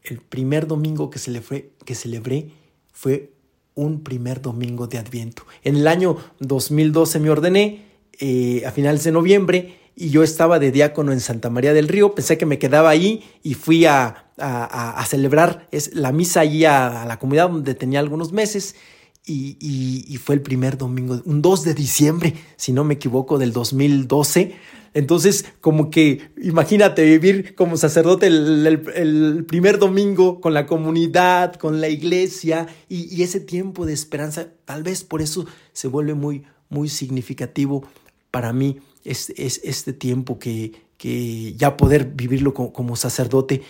[0.01, 2.51] el primer domingo que celebré, que celebré
[2.93, 3.33] fue
[3.75, 5.43] un primer domingo de Adviento.
[5.61, 7.83] En el año 2012 me ordené,
[8.17, 12.15] eh, a finales de noviembre, y yo estaba de diácono en Santa María del Río,
[12.15, 14.23] pensé que me quedaba ahí y fui a,
[15.05, 18.77] celebrar la misa allí a la comunidad donde tenía algunos meses.
[19.31, 24.55] Y, fue el primer domingo, un 2 de diciembre, si no me equivoco, del 2012.
[24.93, 31.89] Entonces, como que imagínate vivir como sacerdote el, primer domingo con la comunidad, con la
[31.89, 37.83] iglesia y, ese tiempo de esperanza, tal vez por eso se vuelve muy, muy significativo
[38.31, 43.61] para mí es, es este tiempo que, que ya poder vivirlo co- como, sacerdote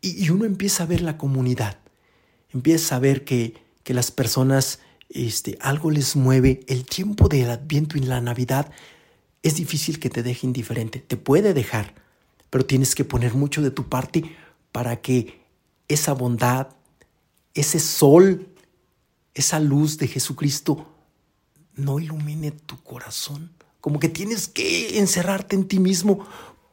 [0.00, 1.78] y, y uno empieza a ver la comunidad,
[2.52, 7.96] empieza a ver que, que las personas este, algo les mueve, el tiempo del Adviento
[7.96, 8.70] y la Navidad
[9.42, 11.94] es difícil que te deje indiferente, te puede dejar,
[12.50, 14.24] pero tienes que poner mucho de tu parte
[14.72, 15.40] para que
[15.88, 16.68] esa bondad,
[17.54, 18.48] ese sol,
[19.34, 20.86] esa luz de Jesucristo
[21.74, 23.52] no ilumine tu corazón.
[23.80, 26.26] Como que tienes que encerrarte en ti mismo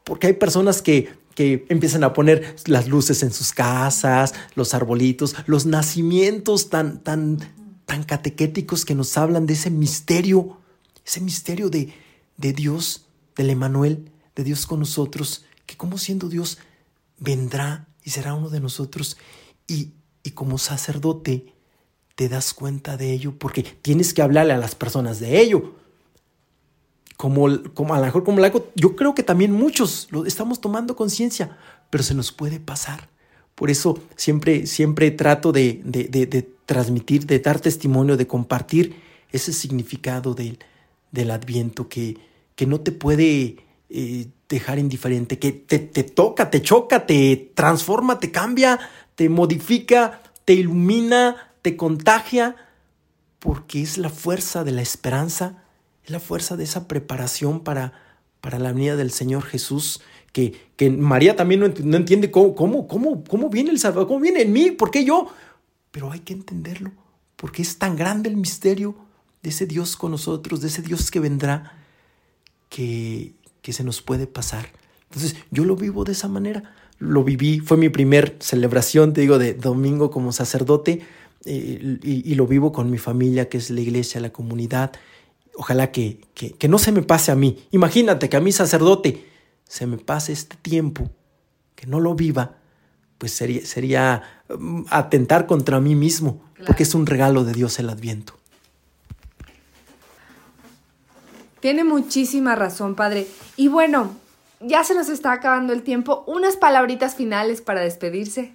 [0.03, 5.35] porque hay personas que, que empiezan a poner las luces en sus casas, los arbolitos,
[5.45, 7.39] los nacimientos tan, tan,
[7.85, 10.57] tan catequéticos que nos hablan de ese misterio,
[11.05, 11.93] ese misterio de,
[12.37, 13.05] de Dios,
[13.35, 16.57] del Emanuel, de Dios con nosotros, que como siendo Dios
[17.19, 19.17] vendrá y será uno de nosotros.
[19.67, 19.91] Y,
[20.23, 21.53] y como sacerdote
[22.15, 25.75] te das cuenta de ello porque tienes que hablarle a las personas de ello.
[27.17, 30.95] Como, como a lo mejor como laico, yo creo que también muchos lo estamos tomando
[30.95, 31.57] conciencia,
[31.89, 33.09] pero se nos puede pasar.
[33.55, 38.95] Por eso siempre, siempre trato de, de, transmitir, de dar testimonio, de compartir
[39.31, 40.59] ese significado del,
[41.11, 42.17] del adviento que,
[42.55, 43.57] que no te puede
[43.89, 48.79] eh, dejar indiferente, que te, te toca, te choca, te transforma, te cambia,
[49.15, 52.55] te modifica, te ilumina, te contagia,
[53.39, 55.63] porque es la fuerza de la esperanza,
[56.03, 57.93] es la fuerza de esa preparación para,
[58.41, 60.01] para la venida del Señor Jesús,
[60.31, 64.07] que, que María también no, ent- no entiende cómo, cómo, cómo, cómo viene el Salvador,
[64.07, 65.27] cómo viene en mí, por qué yo.
[65.93, 66.91] Pero hay que entenderlo,
[67.35, 68.95] porque es tan grande el misterio
[69.43, 71.77] de ese Dios con nosotros, de ese Dios que vendrá,
[72.67, 74.69] que, que se nos puede pasar.
[75.03, 76.73] Entonces yo lo vivo de esa manera.
[76.97, 81.05] Lo viví, fue mi primer celebración, te digo, de domingo como sacerdote
[81.45, 84.93] eh, y, lo vivo con mi familia, que es la iglesia, la comunidad.
[85.55, 87.59] Ojalá que, que, que no se me pase a mí.
[87.69, 89.27] Imagínate que a mí sacerdote
[89.67, 91.11] se me pase este tiempo,
[91.75, 92.57] que no lo viva,
[93.23, 97.87] pues sería, sería mm, atentar contra mí mismo, porque es un regalo de Dios el
[97.89, 98.33] adviento.
[101.61, 103.25] Tiene muchísima razón, padre.
[103.55, 104.13] Y bueno,
[104.59, 106.25] ya se nos está acabando el tiempo.
[106.27, 108.51] Unas palabritas finales para despedirse.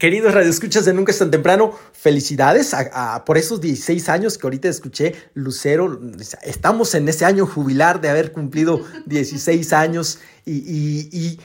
[0.00, 4.48] Queridos radioescuchas de Nunca es tan temprano, felicidades a- a- por esos 16 años que
[4.48, 6.00] ahorita escuché Lucero.
[6.42, 11.40] Estamos en ese año jubilar de haber cumplido 16 años y, y- y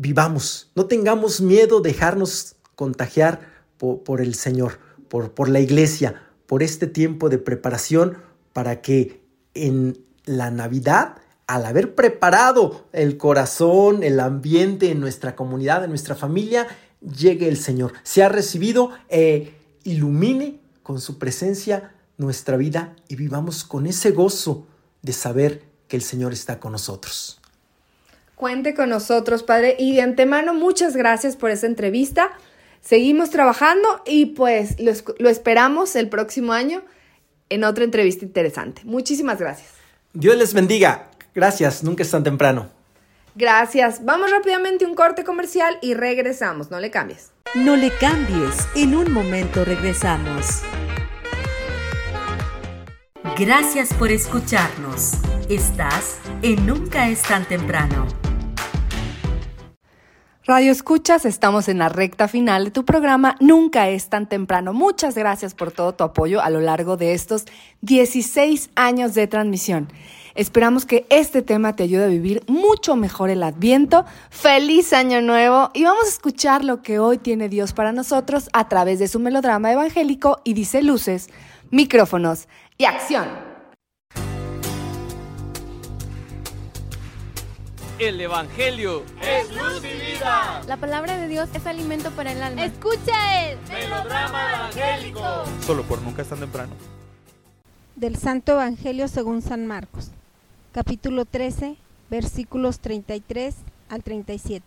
[0.00, 0.70] vivamos.
[0.74, 3.40] No tengamos miedo de dejarnos contagiar
[3.76, 4.78] po- por, el Señor,
[5.08, 8.16] por, por la iglesia, por este tiempo de preparación
[8.52, 9.20] para que
[9.54, 16.14] en la Navidad, al haber preparado el corazón, el ambiente en nuestra comunidad, en nuestra
[16.14, 16.66] familia,
[17.00, 17.92] llegue el Señor.
[18.02, 24.66] Se ha recibido e ilumine con su presencia nuestra vida y vivamos con ese gozo
[25.02, 27.39] de saber que el Señor está con nosotros.
[28.40, 29.76] Cuente con nosotros, padre.
[29.78, 32.32] Y de antemano, muchas gracias por esta entrevista.
[32.80, 36.80] Seguimos trabajando y pues lo, lo esperamos el próximo año
[37.50, 38.80] en otra entrevista interesante.
[38.86, 39.68] Muchísimas gracias.
[40.14, 41.10] Dios les bendiga.
[41.34, 42.70] Gracias, nunca es tan temprano.
[43.34, 44.06] Gracias.
[44.06, 46.70] Vamos rápidamente a un corte comercial y regresamos.
[46.70, 47.32] No le cambies.
[47.54, 50.62] No le cambies, en un momento regresamos.
[53.38, 55.12] Gracias por escucharnos.
[55.50, 58.06] Estás en Nunca es tan temprano.
[60.50, 64.72] Radio Escuchas, estamos en la recta final de tu programa Nunca es tan temprano.
[64.72, 67.44] Muchas gracias por todo tu apoyo a lo largo de estos
[67.82, 69.86] 16 años de transmisión.
[70.34, 74.04] Esperamos que este tema te ayude a vivir mucho mejor el Adviento.
[74.28, 78.68] Feliz año nuevo y vamos a escuchar lo que hoy tiene Dios para nosotros a
[78.68, 81.30] través de su melodrama evangélico y dice luces,
[81.70, 83.49] micrófonos y acción.
[88.00, 89.02] El Evangelio
[90.66, 92.64] La palabra de Dios es alimento para el alma.
[92.64, 93.58] Escucha el
[95.66, 96.72] Solo por nunca es tan temprano.
[97.96, 100.12] Del Santo Evangelio según San Marcos,
[100.72, 101.76] capítulo 13,
[102.08, 103.54] versículos 33
[103.90, 104.64] al 37.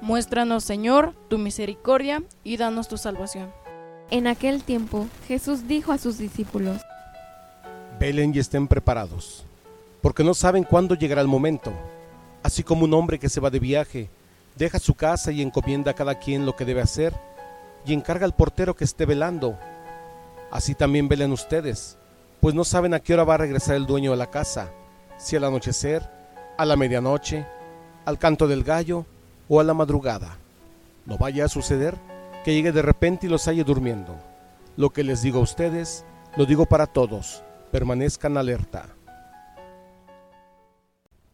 [0.00, 3.52] Muéstranos, Señor, tu misericordia y danos tu salvación.
[4.10, 6.80] En aquel tiempo Jesús dijo a sus discípulos,
[8.00, 9.44] Velen y estén preparados,
[10.02, 11.72] porque no saben cuándo llegará el momento.
[12.42, 14.10] Así como un hombre que se va de viaje,
[14.56, 17.14] deja su casa y encomienda a cada quien lo que debe hacer,
[17.84, 19.58] y encarga al portero que esté velando.
[20.50, 21.98] Así también velen ustedes,
[22.40, 24.70] pues no saben a qué hora va a regresar el dueño de la casa,
[25.16, 26.08] si al anochecer,
[26.56, 27.46] a la medianoche,
[28.04, 29.06] al canto del gallo
[29.48, 30.38] o a la madrugada.
[31.06, 31.96] No vaya a suceder
[32.44, 34.16] que llegue de repente y los halle durmiendo.
[34.76, 36.04] Lo que les digo a ustedes,
[36.36, 38.86] lo digo para todos, permanezcan alerta.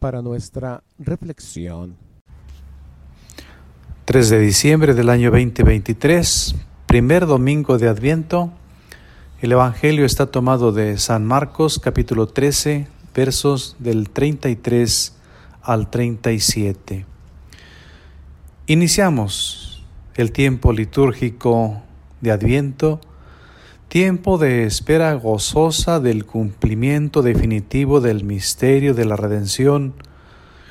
[0.05, 1.97] Para nuestra reflexión,
[4.05, 8.53] 3 de diciembre del año 2023, primer domingo de Adviento.
[9.41, 15.17] El Evangelio está tomado de San Marcos capítulo 13, versos del 33
[15.63, 17.07] al 37.
[18.67, 19.87] Iniciamos
[20.17, 21.81] el tiempo litúrgico
[22.21, 23.01] de Adviento,
[23.95, 29.95] tiempo de espera gozosa del cumplimiento definitivo del misterio de la redención,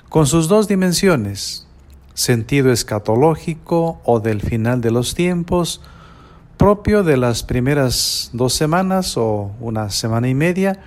[0.10, 1.66] con sus dos dimensiones,
[2.14, 5.80] sentido escatológico o del final de los tiempos,
[6.58, 10.82] propio de las primeras dos semanas o una semana y media,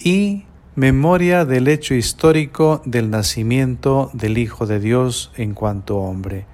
[0.00, 6.46] y memoria del hecho histórico del nacimiento del Hijo de Dios en cuanto hombre.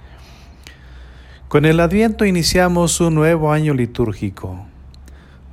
[1.47, 4.74] Con el Adviento iniciamos un nuevo año litúrgico.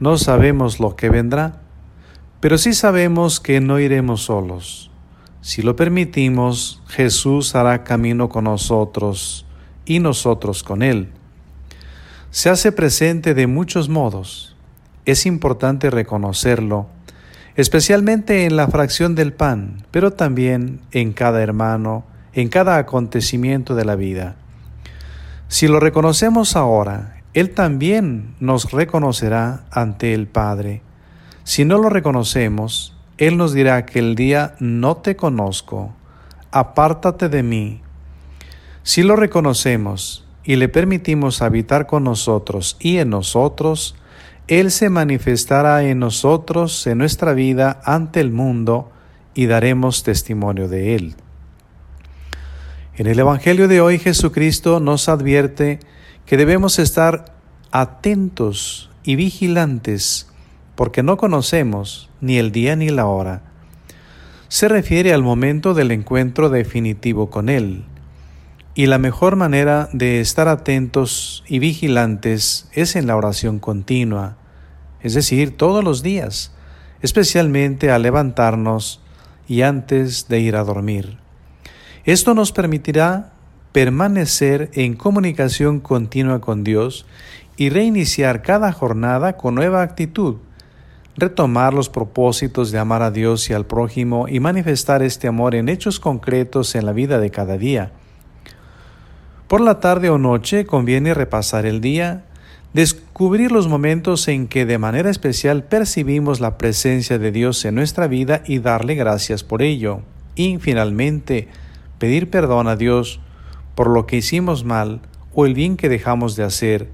[0.01, 1.61] No sabemos lo que vendrá,
[2.39, 4.89] pero sí sabemos que no iremos solos.
[5.41, 9.45] Si lo permitimos, Jesús hará camino con nosotros
[9.85, 11.09] y nosotros con Él.
[12.31, 14.57] Se hace presente de muchos modos.
[15.05, 16.87] Es importante reconocerlo,
[17.55, 23.85] especialmente en la fracción del pan, pero también en cada hermano, en cada acontecimiento de
[23.85, 24.35] la vida.
[25.47, 30.81] Si lo reconocemos ahora, Él también nos reconocerá ante el Padre.
[31.43, 35.93] Si no lo reconocemos, Él nos dirá que el día no te conozco,
[36.51, 37.81] apártate de mí.
[38.83, 43.95] Si lo reconocemos y le permitimos habitar con nosotros y en nosotros,
[44.47, 48.91] Él se manifestará en nosotros, en nuestra vida, ante el mundo,
[49.33, 51.15] y daremos testimonio de Él.
[52.95, 55.79] En el Evangelio de hoy Jesucristo nos advierte
[56.25, 57.33] que debemos estar
[57.71, 60.27] atentos y vigilantes
[60.75, 63.41] porque no conocemos ni el día ni la hora.
[64.47, 67.85] Se refiere al momento del encuentro definitivo con Él.
[68.73, 74.37] Y la mejor manera de estar atentos y vigilantes es en la oración continua,
[75.01, 76.53] es decir, todos los días,
[77.01, 79.01] especialmente al levantarnos
[79.47, 81.17] y antes de ir a dormir.
[82.05, 83.33] Esto nos permitirá
[83.71, 87.05] permanecer en comunicación continua con Dios
[87.57, 90.37] y reiniciar cada jornada con nueva actitud,
[91.15, 95.69] retomar los propósitos de amar a Dios y al prójimo y manifestar este amor en
[95.69, 97.91] hechos concretos en la vida de cada día.
[99.47, 102.23] Por la tarde o noche conviene repasar el día,
[102.73, 108.07] descubrir los momentos en que de manera especial percibimos la presencia de Dios en nuestra
[108.07, 110.01] vida y darle gracias por ello.
[110.35, 111.49] Y finalmente,
[111.99, 113.19] pedir perdón a Dios
[113.75, 115.01] por lo que hicimos mal
[115.33, 116.89] o el bien que dejamos de hacer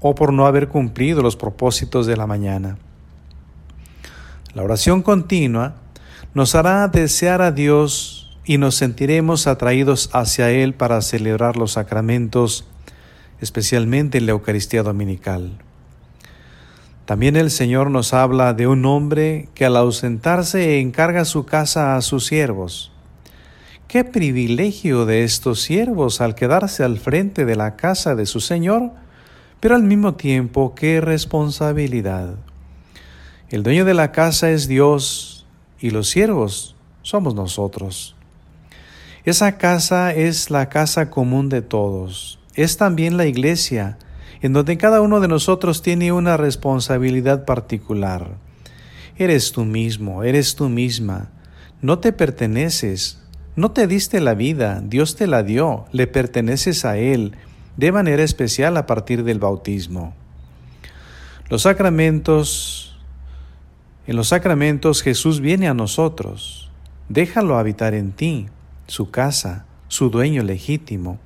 [0.00, 2.78] o por no haber cumplido los propósitos de la mañana.
[4.54, 5.76] La oración continua
[6.34, 12.64] nos hará desear a Dios y nos sentiremos atraídos hacia Él para celebrar los sacramentos,
[13.40, 15.58] especialmente en la Eucaristía Dominical.
[17.04, 22.02] También el Señor nos habla de un hombre que al ausentarse encarga su casa a
[22.02, 22.92] sus siervos.
[23.88, 28.90] Qué privilegio de estos siervos al quedarse al frente de la casa de su Señor,
[29.60, 32.34] pero al mismo tiempo qué responsabilidad.
[33.48, 35.46] El dueño de la casa es Dios
[35.80, 38.14] y los siervos somos nosotros.
[39.24, 42.40] Esa casa es la casa común de todos.
[42.54, 43.96] Es también la iglesia,
[44.42, 48.36] en donde cada uno de nosotros tiene una responsabilidad particular.
[49.16, 51.30] Eres tú mismo, eres tú misma.
[51.80, 53.22] No te perteneces,
[53.58, 57.32] no te diste la vida, Dios te la dio, le perteneces a Él,
[57.76, 60.14] de manera especial a partir del bautismo.
[61.48, 62.96] Los sacramentos,
[64.06, 66.70] en los sacramentos Jesús viene a nosotros,
[67.08, 68.46] déjalo habitar en ti,
[68.86, 71.18] su casa, su dueño legítimo.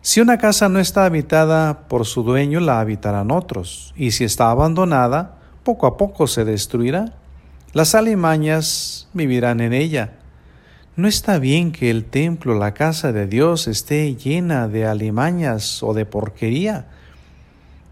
[0.00, 4.50] Si una casa no está habitada por su dueño, la habitarán otros, y si está
[4.50, 7.12] abandonada, poco a poco se destruirá.
[7.74, 10.14] Las alimañas vivirán en ella,
[10.94, 15.94] no está bien que el templo, la casa de Dios, esté llena de alimañas o
[15.94, 16.86] de porquería,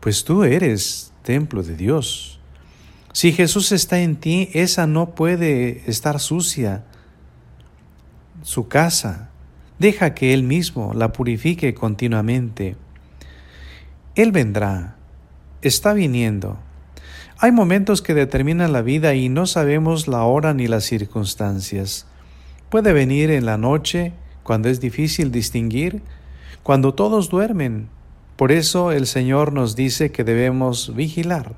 [0.00, 2.40] pues tú eres templo de Dios.
[3.12, 6.84] Si Jesús está en ti, esa no puede estar sucia.
[8.42, 9.30] Su casa,
[9.78, 12.76] deja que Él mismo la purifique continuamente.
[14.14, 14.96] Él vendrá,
[15.62, 16.58] está viniendo.
[17.38, 22.06] Hay momentos que determinan la vida y no sabemos la hora ni las circunstancias.
[22.70, 24.12] Puede venir en la noche,
[24.44, 26.02] cuando es difícil distinguir,
[26.62, 27.88] cuando todos duermen.
[28.36, 31.56] Por eso el Señor nos dice que debemos vigilar,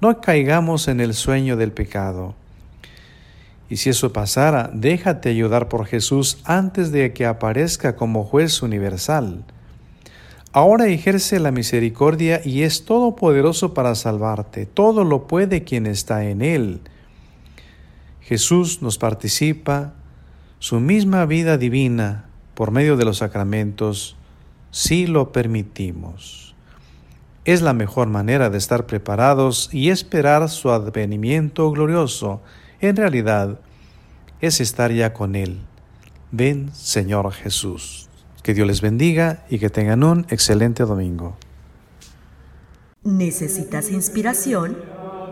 [0.00, 2.34] no caigamos en el sueño del pecado.
[3.68, 9.44] Y si eso pasara, déjate ayudar por Jesús antes de que aparezca como juez universal.
[10.52, 14.64] Ahora ejerce la misericordia y es todopoderoso para salvarte.
[14.64, 16.80] Todo lo puede quien está en Él.
[18.22, 19.92] Jesús nos participa
[20.58, 24.16] su misma vida divina por medio de los sacramentos
[24.70, 26.54] si lo permitimos.
[27.44, 32.42] Es la mejor manera de estar preparados y esperar su advenimiento glorioso.
[32.80, 33.60] En realidad,
[34.40, 35.60] es estar ya con Él,
[36.30, 38.08] Ven, Señor Jesús.
[38.42, 41.36] Que Dios les bendiga y que tengan un excelente domingo.
[43.02, 44.76] ¿Necesitas inspiración?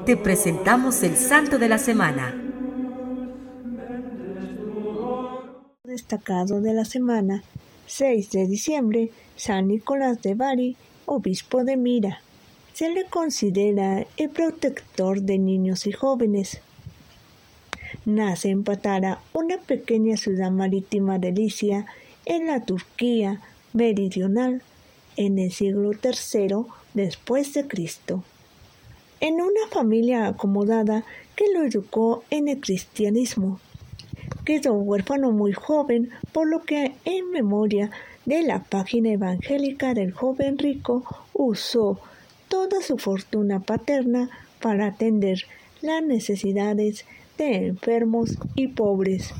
[0.06, 2.45] Te presentamos el Santo de la Semana.
[5.96, 7.42] Destacado de la semana,
[7.86, 10.76] 6 de diciembre, San Nicolás de Bari,
[11.06, 12.20] obispo de Mira.
[12.74, 16.60] Se le considera el protector de niños y jóvenes.
[18.04, 21.86] Nace en Patara, una pequeña ciudad marítima de Licia,
[22.26, 23.40] en la Turquía
[23.72, 24.60] meridional,
[25.16, 28.22] en el siglo III después de Cristo.
[29.20, 33.60] En una familia acomodada que lo educó en el cristianismo.
[34.46, 37.90] Quedó huérfano muy joven, por lo que en memoria
[38.26, 41.98] de la página evangélica del joven rico usó
[42.46, 44.30] toda su fortuna paterna
[44.62, 45.42] para atender
[45.82, 49.34] las necesidades de enfermos y pobres.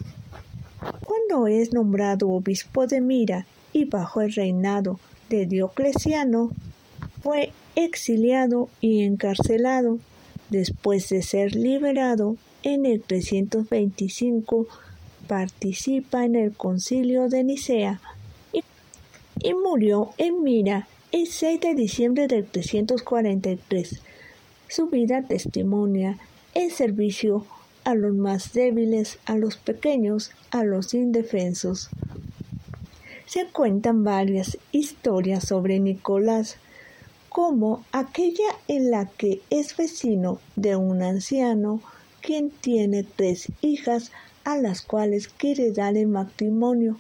[1.05, 4.99] Cuando es nombrado obispo de Mira y bajo el reinado
[5.31, 6.51] de Diocleciano,
[7.23, 10.01] fue exiliado y encarcelado.
[10.51, 14.67] Después de ser liberado en el 325,
[15.27, 18.01] participa en el concilio de Nicea
[18.53, 18.63] y,
[19.55, 24.01] murió en Mira el 6 de diciembre del 343.
[24.69, 26.19] Su vida testimonia
[26.55, 27.45] el servicio
[27.85, 31.91] a los más débiles, a los pequeños, a los indefensos.
[33.27, 36.57] Se cuentan varias historias sobre Nicolás,
[37.29, 41.83] como aquella en la que es vecino de un anciano
[42.23, 44.11] quien tiene tres hijas
[44.47, 46.97] a las cuales quiere dar el matrimonio,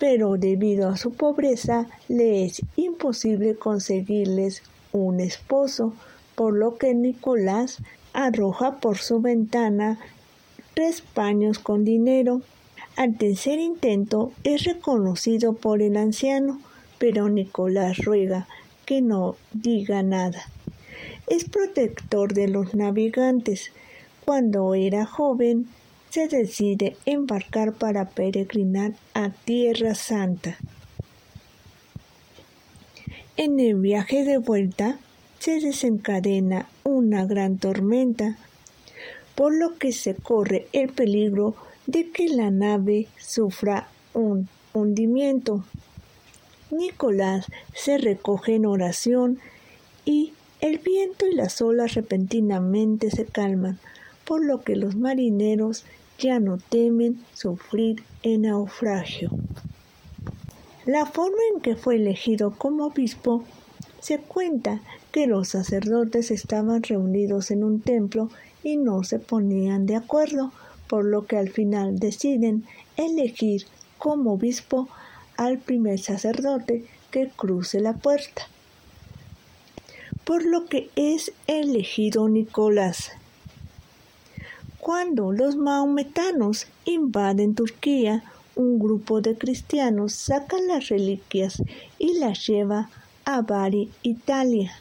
[0.00, 5.94] pero debido a su pobreza le es imposible conseguirles un esposo,
[6.34, 7.78] por lo que Nicolás
[8.12, 10.00] arroja por su ventana
[10.74, 12.42] tres paños con dinero.
[12.96, 16.60] Al tercer intento es reconocido por el anciano,
[16.98, 18.48] pero Nicolás ruega
[18.86, 20.42] que no diga nada.
[21.28, 23.70] Es protector de los navegantes.
[24.24, 25.68] Cuando era joven,
[26.12, 30.58] se decide embarcar para peregrinar a Tierra Santa.
[33.38, 34.98] En el viaje de vuelta
[35.38, 38.36] se desencadena una gran tormenta,
[39.34, 41.56] por lo que se corre el peligro
[41.86, 45.64] de que la nave sufra un hundimiento.
[46.70, 49.38] Nicolás se recoge en oración
[50.04, 53.78] y el viento y las olas repentinamente se calman,
[54.26, 55.86] por lo que los marineros
[56.18, 59.30] ya no temen sufrir el naufragio.
[60.84, 63.44] La forma en que fue elegido como obispo
[64.00, 64.80] se cuenta
[65.12, 68.30] que los sacerdotes estaban reunidos en un templo
[68.64, 70.52] y no se ponían de acuerdo,
[70.88, 72.64] por lo que al final deciden
[72.96, 73.66] elegir
[73.98, 74.88] como obispo
[75.36, 78.48] al primer sacerdote que cruce la puerta.
[80.24, 83.12] Por lo que es elegido Nicolás.
[84.82, 88.24] Cuando los maometanos invaden Turquía,
[88.56, 91.62] un grupo de cristianos saca las reliquias
[92.00, 92.90] y las lleva
[93.24, 94.72] a Bari, Italia,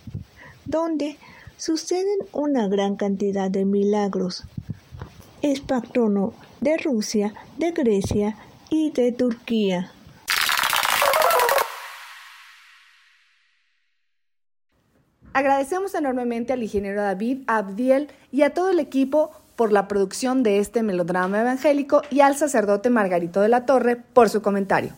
[0.65, 1.17] donde
[1.55, 4.43] suceden una gran cantidad de milagros.
[5.43, 8.37] Es patrono de Rusia, de Grecia
[8.71, 9.91] y de Turquía.
[15.33, 19.31] Agradecemos enormemente al ingeniero David Abdiel y a todo el equipo
[19.61, 24.27] por la producción de este melodrama evangélico y al sacerdote Margarito de la Torre por
[24.27, 24.89] su comentario.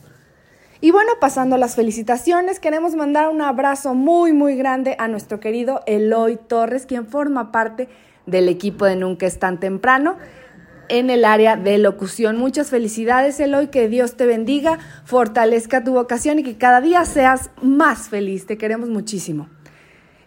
[0.80, 5.41] Y bueno, pasando a las felicitaciones, queremos mandar un abrazo muy, muy grande a nuestro
[5.41, 7.89] querido Eloy Torres, quien forma parte
[8.26, 10.16] del equipo de Nunca es tan temprano
[10.88, 12.38] en el área de locución.
[12.38, 17.49] Muchas felicidades, Eloy, que Dios te bendiga, fortalezca tu vocación y que cada día seas
[17.61, 18.45] más feliz.
[18.45, 19.49] Te queremos muchísimo.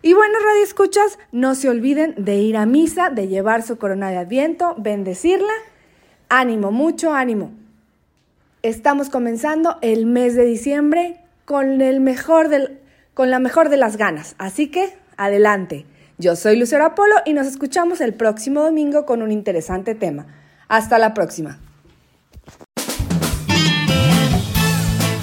[0.07, 4.09] Y bueno, Radio Escuchas, no se olviden de ir a misa, de llevar su corona
[4.09, 5.53] de adviento, bendecirla.
[6.29, 7.51] Ánimo, mucho ánimo.
[8.63, 12.79] Estamos comenzando el mes de diciembre con, el mejor del,
[13.15, 14.37] con la mejor de las ganas.
[14.39, 15.87] Así que, adelante.
[16.19, 20.27] Yo soy Lucero Apolo y nos escuchamos el próximo domingo con un interesante tema.
[20.69, 21.59] Hasta la próxima.